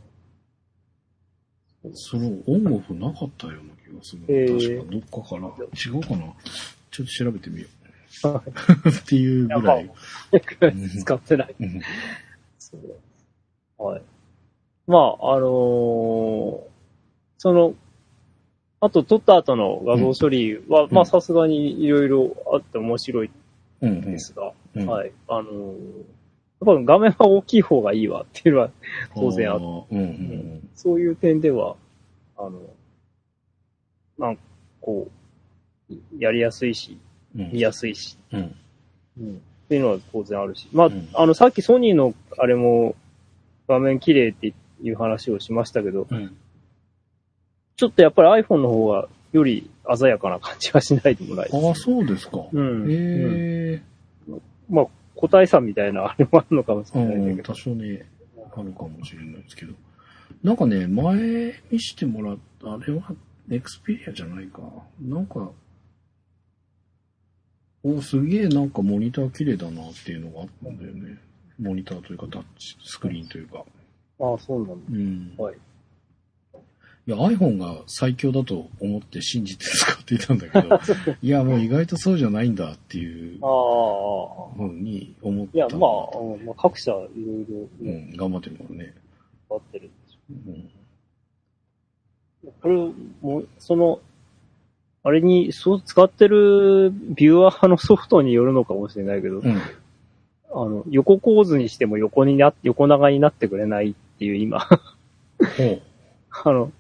[1.95, 4.23] そのオンオフなかったような気がする。
[4.29, 5.49] へー確か、どっかから。
[5.75, 6.33] 違うかな
[6.93, 7.82] ちょっと調べてみよはう。
[9.03, 9.87] っていうぐらい。
[9.87, 9.91] い。
[11.01, 11.55] 使ってない。
[13.79, 14.03] はい。
[14.87, 16.61] まあ、あのー
[17.39, 17.75] その、
[18.81, 23.31] あと撮った後の画像処理は、んまあさすがにいろいろあって面白い
[23.81, 25.13] うんうんんですが、うんはい。
[25.29, 26.05] あのー
[26.65, 28.71] やっぱ画面は大きい方がいいわっていうのは、
[29.17, 31.75] 当然ああーうんうんそういう点では、
[32.37, 32.61] あの、
[34.19, 34.43] なんか
[34.81, 35.09] こ
[35.91, 37.01] う、やりやすいし、うん。
[37.35, 38.57] 見やすいし、うん。
[39.21, 40.69] うんっていうのは当然あるし。
[40.73, 42.95] まあ、うんあの、さっきソニーのあれも
[43.69, 44.53] 画面綺麗って
[44.83, 46.37] いう話をしましたけど、うん。
[47.77, 51.67] ちょっとやっぱり iPhone の方がより鮮やかな感じはしないでもないです。
[51.67, 52.45] ああ、そうですか。
[52.53, 52.83] うん。
[52.83, 53.83] うんへえ。
[54.69, 57.55] まあ、個体差みたいなあれもあるのかもしうん、れないんだけど。
[57.55, 58.07] 多少ね、
[58.55, 59.73] あるかもしれないですけど。
[60.43, 63.15] なんかね、前見してもらった、あれは、
[63.51, 64.61] エクスペリアじゃないか。
[65.01, 65.51] なんか、
[67.85, 71.19] おすげえなんかモニター綺麗だなっていうのがあったんだよね。
[71.59, 73.65] モニターというかタッチスクリーンというか。
[74.21, 74.75] ああ、そうなんだ。
[74.91, 75.35] うん。
[75.37, 75.57] はい。
[77.05, 80.79] いや、iPhone が最強だと思って信じて使っていたんだけど、
[81.21, 83.39] いや、もう意外とそうじゃないんだっていう。
[83.41, 85.57] ふうに思った。
[85.57, 88.95] いや、まあ、うんまあ、各社いろいろうね、ん、頑張ってるからね。
[89.49, 90.71] 変わってるんでしうん。
[92.49, 92.75] ょこれ、
[93.21, 94.01] もう、その、
[95.05, 99.61] あれに、そう、使ってるビューアーのソフトによるのかもしれないけど、うん。
[100.55, 104.69] あの、横構図にしても横にな、横長になってくれないっていう今。
[106.45, 106.71] あの、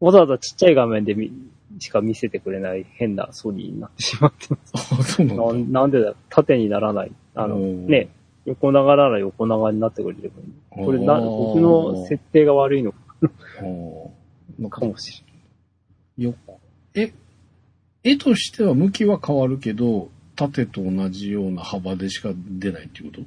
[0.00, 1.30] わざわざちっちゃい画面でみ
[1.78, 4.72] しか見せてくれない変なソニーになってしまってます。
[4.74, 5.80] あ、そうなんだ。
[5.80, 7.12] なんでだ、縦にならない。
[7.34, 8.08] あの、ね、
[8.46, 10.86] 横長なら横長になってくれればいい。
[10.86, 12.98] これな、僕の設定が悪いのか
[14.70, 15.22] かもし
[16.18, 16.30] れない。
[16.30, 16.34] よ、
[16.94, 17.12] え、
[18.04, 23.20] 絵としては向きは変わるけど、縦と同じような幅でしか出ないっていうこ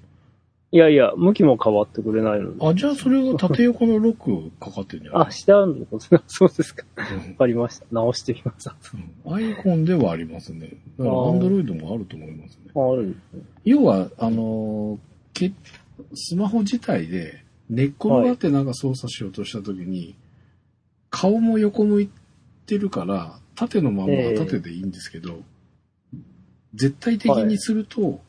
[0.72, 2.60] いやいや、向きも変わってくれないので。
[2.60, 5.28] とあ、じゃあそれが縦横のロックかかってるんじゃない？
[5.28, 6.84] あ、下のこと そうですか。
[6.96, 7.86] わうんかりました。
[7.92, 8.70] 直してみます。
[8.70, 8.76] あ
[9.28, 10.70] うん iPhone ではありますね。
[10.98, 12.72] だからあー Android もあると思いますね。
[12.76, 13.42] あるんですね。
[13.66, 15.00] 要は、あのー
[15.36, 15.52] け、
[16.16, 20.16] スマホ自体で寝っ転がってなんか操作しようとしたときに、
[21.12, 22.10] 顔も横向い
[22.66, 25.40] てるから、縦のままは縦でいいんですけど、
[26.74, 28.20] 絶対的にすると、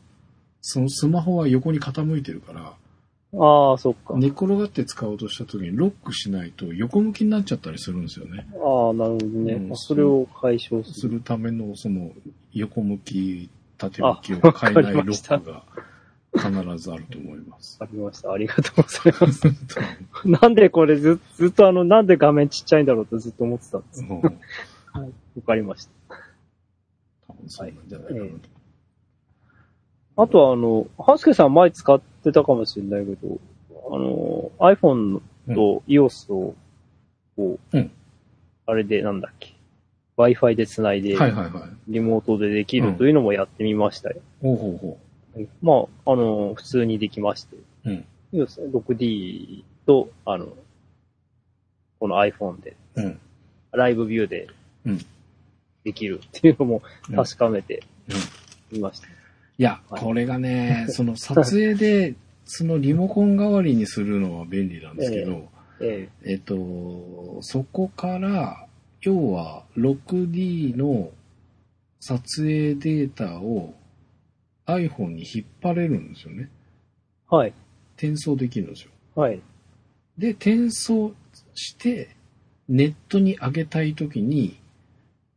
[0.61, 2.73] そのスマホは横に傾いてるから、
[3.37, 4.15] ああ、そっか。
[4.15, 8.47] 寝っ転がって使おうとしたときにロックしないと横向きになっちゃったりするんですよね。
[8.53, 9.53] ああ、なるほどね。
[9.53, 10.95] うんそれを解消する。
[10.95, 12.11] するための、その、
[12.53, 15.63] 横向き、縦向きを変えないロックが
[16.33, 17.77] 必ずあると思います。
[17.81, 18.31] わかりました。
[18.31, 19.47] ありがとうございます。
[20.25, 24.01] なんでこれずずっとあの、なんで画面ちっちゃいんだろうとずっと思ってたんです。
[24.01, 24.21] うん
[25.01, 25.91] わかりました。
[27.27, 28.55] 多分そうなんじゃないかなと。
[30.17, 33.39] あとはあの、ハスケさん前使ってたかもしれないけど、
[33.91, 35.21] あの、iPhone
[35.53, 36.55] と EOS を、
[37.35, 37.91] こう、うん
[38.67, 39.53] あれでなんだっけ、
[40.17, 41.69] Wi-Fi で繋いで、はいはいはい。
[41.87, 44.21] リモートでできるというのもやってみましたよ。
[44.41, 44.97] ほうほうほ
[45.61, 47.57] まあ、あの、普通にできまして。
[47.57, 47.63] う。
[47.85, 48.05] うん。
[48.33, 50.47] EOS 6D と、あの、
[51.99, 53.19] この iPhone で、うん。
[53.71, 54.64] ライブビューでうん
[55.83, 58.15] できるっていうのもうん確かめてうん
[58.77, 59.07] みました。
[59.07, 59.11] い
[59.57, 62.15] や、はいこれがね、その撮影で、
[62.45, 65.49] そのリモコン代わりにするのは便利なんですけど、
[65.81, 68.67] ええっと、そこから、
[69.01, 71.11] 要は 6D の
[71.99, 73.73] 撮影データを
[74.65, 76.49] iPhone に引っ張れるんですよね。
[77.31, 77.53] えはい。
[77.97, 78.91] 転送できるんですよ。
[79.15, 79.41] はい。
[80.17, 81.13] で、転送
[81.53, 82.09] して、
[82.67, 84.59] ネットに上げたいときに、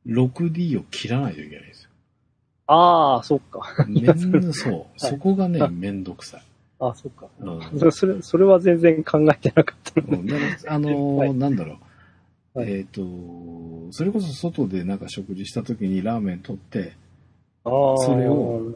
[0.06, 1.90] 6D を切らないといけないんですよ。
[2.66, 3.86] ああ、そっか。
[3.88, 4.84] めんそう。
[4.96, 6.42] そこがね、めんどくさい。
[6.80, 7.26] あそっか。
[7.40, 10.30] うんそれ、それ、は全然考えてなかったのうん
[10.68, 11.78] あのーはいなんだろ
[12.54, 12.58] う。
[12.58, 13.02] はいえっ、と、
[13.90, 16.92] それこそ外でなんか食事した時にラーメン取って、
[17.64, 17.96] ああ。
[17.98, 18.74] それを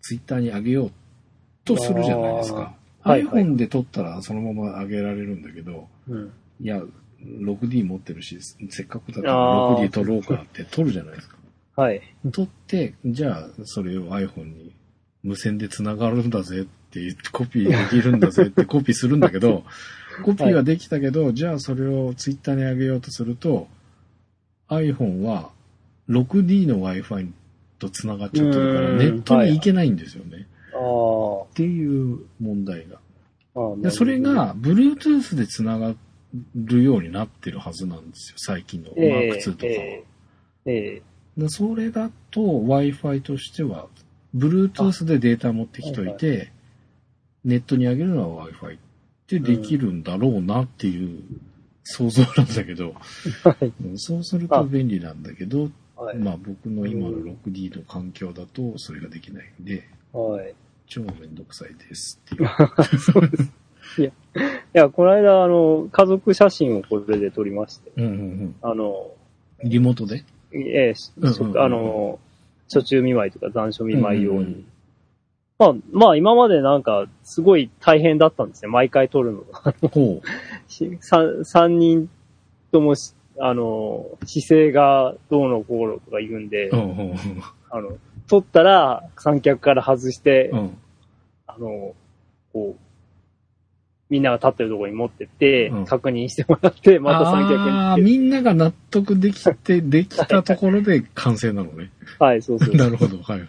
[0.00, 0.90] ツイッターに上げよう
[1.64, 2.74] とするじゃないですか。
[3.04, 6.32] iPhone で撮ったらそのまま上げられるんだけど、うん。
[6.60, 6.82] いや、
[7.22, 8.38] 6D 持ってるし、
[8.70, 11.36] せっかくだからあー 6D 撮ろうかって撮るじゃないですか。
[11.76, 12.00] はい。
[12.32, 14.74] 撮って、じゃあそれを iPhone に
[15.22, 19.64] 無線で繋がるんだぜって言って、コピーできるんだぜって コピーするんだけど、
[20.24, 23.68] コピーはできたけど、じゃあそれをツイッターに上げようとすると、
[24.68, 25.50] iPhone は
[26.08, 27.28] 6D の Wi-Fi
[27.78, 30.46] と繋がっちゃってるから、うんネットに行けないんですよね。
[30.72, 31.44] ああ。
[31.44, 32.98] っていう問題が。
[33.78, 35.94] でそれ、が Bluetooth で繋が
[36.54, 39.72] るようになってるはずなんですよ、最近のええ Mark2 とかは。
[39.72, 40.04] え
[40.66, 41.02] ええ
[41.36, 43.88] でそれだと Wi-Fi としては、
[44.34, 46.50] Bluetooth でデータ持ってきといて、
[47.44, 48.78] ネットに上げるのは Wi-Fi っ
[49.26, 51.22] てできるんだろうなっていう
[51.84, 52.94] 想像なんだけど、
[53.44, 53.72] はい。
[53.84, 56.16] うんそうすると便利なんだけど、はい。
[56.16, 60.54] まあ僕の今の 6D の環境だとそれができないんで、はい。
[60.86, 62.50] 超めんどくさいですっていう。
[62.98, 63.52] そうです。
[63.98, 64.12] いや、い
[64.72, 69.10] や、この間、あの、家族写真をこれで撮りまして、うんうんあの、
[69.62, 69.68] うん。
[69.68, 70.24] リモートで？
[70.52, 72.18] ええしうんうんうんあの、
[72.72, 74.38] 初中見舞いとか残暑見舞い用に。
[74.38, 74.66] うんうんうん
[75.58, 78.70] まあ、まあ今までなんか、すごい大変だったんですよ。
[78.70, 79.74] 毎回撮るのが。
[81.00, 82.10] 三 三人
[82.72, 86.76] ともし、あの、姿勢がどうのこうのとか言うんで、う。
[86.76, 87.14] うんうん
[87.70, 87.96] あの、
[88.28, 90.58] 撮ったら三脚から外して、うん。
[90.58, 90.78] うん。
[91.46, 91.94] あの、
[92.52, 92.85] こう、
[94.08, 97.96] みんなが立ってるところに持ってって、うん確認してもらって、また三脚にああ。
[97.96, 101.90] みんなが納得できて、できたところで完成なのね。
[102.18, 102.74] はい、そうそう。
[102.76, 103.48] なるほど、はいはい。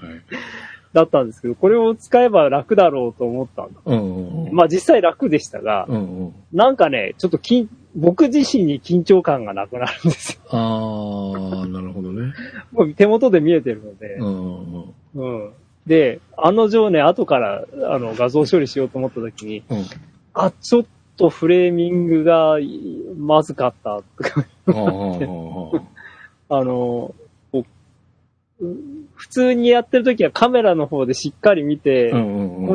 [0.94, 3.80] だったんですけど、これを使えば楽だろうと思ったんだ。
[3.86, 4.56] うんうんうん。
[4.56, 6.34] まあ実際楽でしたが、うんうん。
[6.54, 10.42] なんかね、ちょっとき、僕自身に緊張感がなくなるんですよ。
[10.50, 12.34] ああ、なるほどね。
[12.72, 14.16] も う手元で見えてるので。
[14.16, 14.64] うん。
[14.74, 15.46] うん。
[15.46, 15.52] うん。
[15.86, 19.86] で、案の定ね、後からあの画像処理しようと思った時に、うん。
[20.46, 20.86] あ、ちょっ
[21.18, 22.70] とフレーミングがい
[23.18, 24.46] まずかったとか。
[26.50, 27.14] あの、
[29.16, 32.12] 普通にやってる時はカメラの方でしっかり見て。
[32.12, 32.18] こ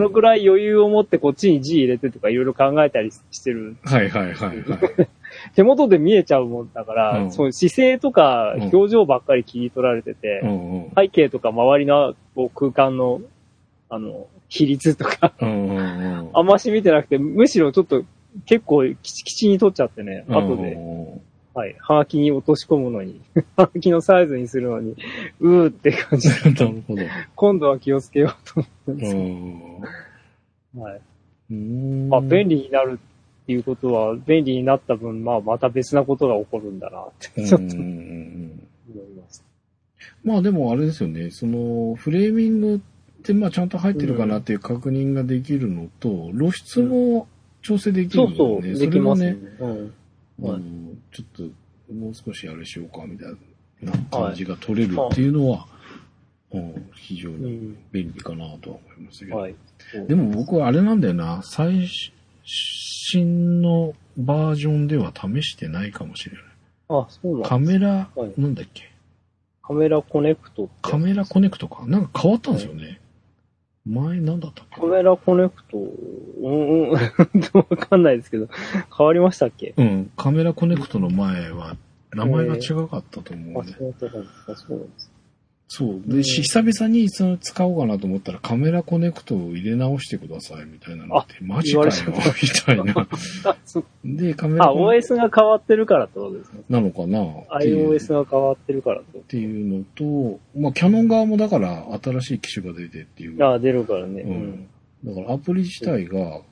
[0.00, 3.76] のくらい余裕を持ってこっちに字入れてとかいろいろ考えたりしてる。
[3.84, 5.08] はいはいはいはい。
[5.54, 10.92] 手元で見えちゃうもんだから、うんそういう姿勢とかうん表情ばっかり切り取られてて、うんうん。
[10.96, 12.14] 背景とか周りの
[12.54, 13.20] 空間の、
[13.88, 15.80] あの、比率とか、うんうんう
[16.24, 16.30] ん。
[16.34, 18.05] あんまし見てなくて、むしろちょっと
[18.44, 21.22] 結構キチキチに撮っちゃってね、後で、で。
[21.55, 23.22] はい、はがきに落とし込むのに、
[23.57, 24.94] はがきのサイズにするのに、
[25.40, 27.03] うーって感じで、 なるほど。
[27.34, 29.80] 今度は気をつけようと思ってるんうですけん。
[30.74, 31.00] ど、はい。
[31.50, 32.98] うんまあ、便利になる
[33.42, 37.88] っていうことは、便利になった分、まあ、また別なことが起こるんだなって、ちょっと思い
[39.16, 39.44] ます。
[40.24, 42.78] まあでもあれですよね、そのフレーミングっ
[43.22, 47.26] てまあちゃんと入ってるかなっていう確認ができるのと、露出も
[47.62, 49.56] 調整できるそうそう、ので、できますねれがね、。
[49.60, 49.70] うん。
[49.70, 49.90] はい
[50.44, 50.58] あの
[51.12, 53.28] ちょっともう少しあれしようかみたい
[53.82, 55.66] な感じが取れるっていうのは、
[56.52, 57.76] うん非常うにん。
[57.92, 59.36] 便利かなとは思いましたけど。
[59.38, 59.54] はい。
[60.08, 61.88] でも僕はあれなんだよな、最
[62.44, 66.42] 新のバージョンでは試してないかもしれない。
[66.88, 68.90] あ、そうなんカメラ、はいなんだっけ？
[69.62, 73.00] カメラコネクトカメラコネクトかなんか変わったんですよね。
[73.87, 74.80] 前なんだったっけ？
[74.80, 76.91] カメラコネクト、うんうん、
[77.55, 78.49] わかんないですけど、
[78.97, 79.74] 変わりましたっけ？
[79.76, 80.11] うん。
[80.16, 81.76] カメラコネクトの前は
[82.12, 83.72] 名前が違かったと思あ、うんで。
[83.74, 85.11] そうなんですか、そうなんです。
[85.74, 86.02] そう。
[86.04, 93.08] で、う久々にその使おうかなと思ったらカメラコネクトを入れ直してくださいみたいなのって、マジかよみたいな。
[94.04, 96.60] で、カメラあ、OS が変わってるからってことですね。
[96.68, 97.22] トなのかな
[97.58, 103.38] iOS が変わってるからっていうのと、まあ、キャノン側もだから新しい機種が出てっていう。
[103.38, 103.50] と。
[103.50, 104.20] あ、出るからね。
[104.20, 104.68] ううんん。
[105.04, 106.42] だからアプリ自体が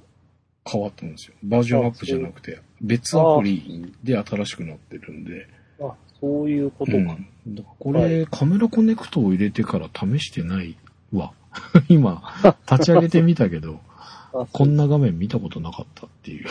[0.65, 1.35] 変わったんですよ。
[1.43, 5.47] バージョンアップじゃなくて、別アプリで新しくなってるんで。
[5.79, 6.97] あ、そういうことか。
[6.97, 10.77] うん、だからこれ、カメラコネクトを入れてから試してない
[11.13, 11.33] わ。
[11.89, 12.23] 今、
[12.71, 13.81] 立ち上げてみたけど、
[14.33, 16.47] あこんな画面見たことなかったっていう。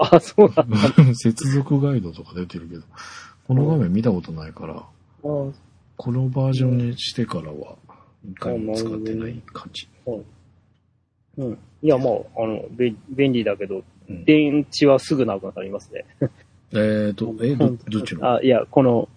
[0.00, 0.78] あ、あそうなんだ。
[1.14, 2.82] 接続ガイドとか出てるけど、
[3.46, 4.82] この画面見たことないから、あ
[5.22, 5.52] こ
[6.12, 7.76] のバージョンにしてからは、
[8.24, 9.88] 一回も使ってない感じ。
[11.38, 11.58] うん。
[11.82, 16.04] いや、まあ、あの、べ便利だけど、うん電池はすぐなくなりますね。
[16.72, 18.36] えっ、と、えど、どっちの？
[18.36, 19.08] あ、いや、この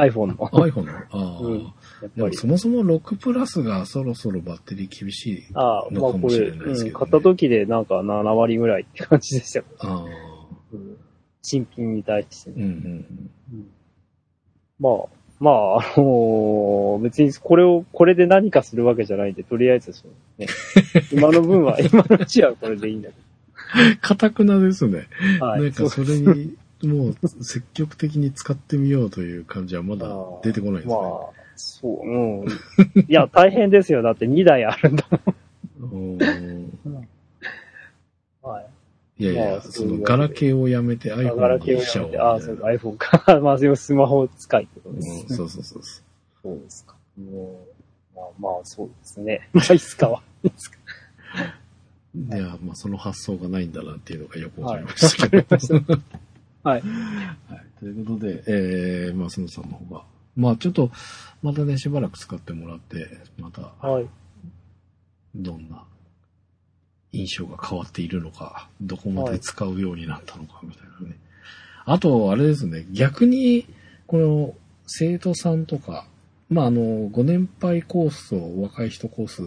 [0.00, 0.34] iPhone の。
[0.36, 0.92] ?iPhone の？
[0.92, 1.70] ああ、うんやっ
[2.02, 2.46] ぱりでもそ。
[2.46, 5.46] もそも6プラスがそろそろバッテリー厳しい。
[5.54, 9.64] あまあこれ、のかもしれないですけどねうん、買った時でなんか7割ぐらいって感じでしたよ。
[9.80, 10.04] ああ、
[10.72, 10.96] うん
[11.42, 12.56] 新品に対してね。
[12.58, 13.04] うんうん
[14.78, 14.92] まあ、
[15.38, 20.46] まあ、あのー別にこれを、これで何かするわけじゃないんで、とりあえずそう、ね、
[21.12, 23.14] 今の分は、今のうちはこれでいいんだけ
[23.80, 23.96] うん。
[24.02, 25.08] かたくなですね。
[25.40, 25.46] ど。
[25.46, 25.62] はい。
[25.62, 30.08] なんかそれに、もう積極的に使ってみようという感じはまだ
[30.42, 30.94] 出てこないですね。
[30.94, 32.46] まあ、そう、うん。
[33.08, 34.02] いや、 大変ですよ。
[34.02, 35.06] だって2台あるんだ
[35.80, 36.18] うんもん。
[38.42, 38.66] はい。
[39.22, 43.40] いやいや、まあそのガラケーをやめて iPhone にしちゃおうああ、そうか、iPhone か。
[43.40, 45.26] まあ、スマホ使いってことです。
[45.30, 46.02] うんそうそうそうそ
[46.42, 46.96] そうですか。
[47.16, 47.60] も
[48.14, 49.48] う、まあ、まあ、そうですね。
[49.52, 50.22] まあ、いつかは。
[50.42, 50.78] いつか。
[52.16, 52.36] う。
[52.36, 55.56] いや、まあその発想がないんだなっていうのがよくわかりまはいしたけど。
[55.56, 56.00] はい。
[56.62, 56.82] はい。
[57.80, 60.04] ということで、えー、まあ、そのさんの方が、
[60.36, 60.90] まあ、ちょっと、
[61.42, 64.06] またね、しばらく使ってもらって、また、はい。
[65.34, 65.84] どんな
[67.12, 71.16] 印象が変わっているのか、どこまで使うようになったのか、みたいなね。
[71.84, 73.66] あと、あれですね、逆に、
[74.06, 74.54] この、
[74.86, 76.06] 生徒さんとか、
[76.48, 79.42] まあ、あの、ご年配コースと若い人コース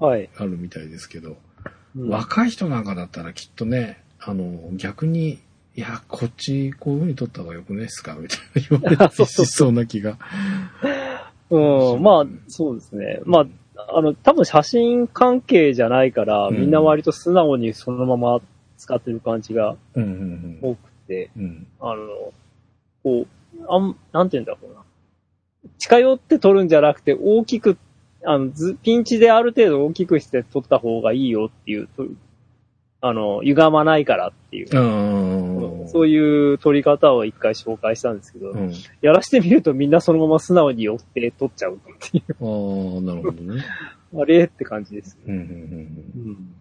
[0.00, 0.30] はい。
[0.36, 1.36] あるみたいですけど、うん
[1.96, 5.40] 若い人なんかだったらきっとね、あの、逆に、
[5.78, 8.16] いや、こっちこういう風に撮った方がよくないですか？
[8.16, 10.18] みたいな言われたり しそうな気が。
[11.50, 13.20] うん、まあ、そうですね。
[13.24, 18.40] まあ、あの、多分写真関係じゃないから、うんみんな割と素直にそのまま
[18.76, 21.44] 使ってる感じが多くて、うん。
[21.44, 21.66] うん。
[21.78, 22.32] あの、
[23.04, 23.26] こう、
[23.68, 24.82] あん、なんて言うんだろうな。
[25.78, 27.78] 近寄って撮るんじゃなくて、大きく、
[28.24, 32.04] あの、ずピンチである程度大きくして撮った方がいいよっていう、と
[33.00, 35.57] あの、歪まないからっていう、うん。
[35.88, 38.72] そういう撮り方を一回紹介したんですけど、うん。
[39.00, 43.64] やらしてみるとみんなそのまま素直に寄って撮っちゃうっていう、ああ、なるほどね。
[44.16, 45.18] あれって感じです。
[45.26, 46.54] うんうんうんうん。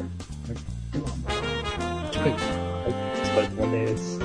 [0.92, 1.38] ではまた
[2.12, 2.32] 次回。
[2.32, 2.34] い。
[2.34, 2.36] お
[3.24, 4.17] 疲れ様です。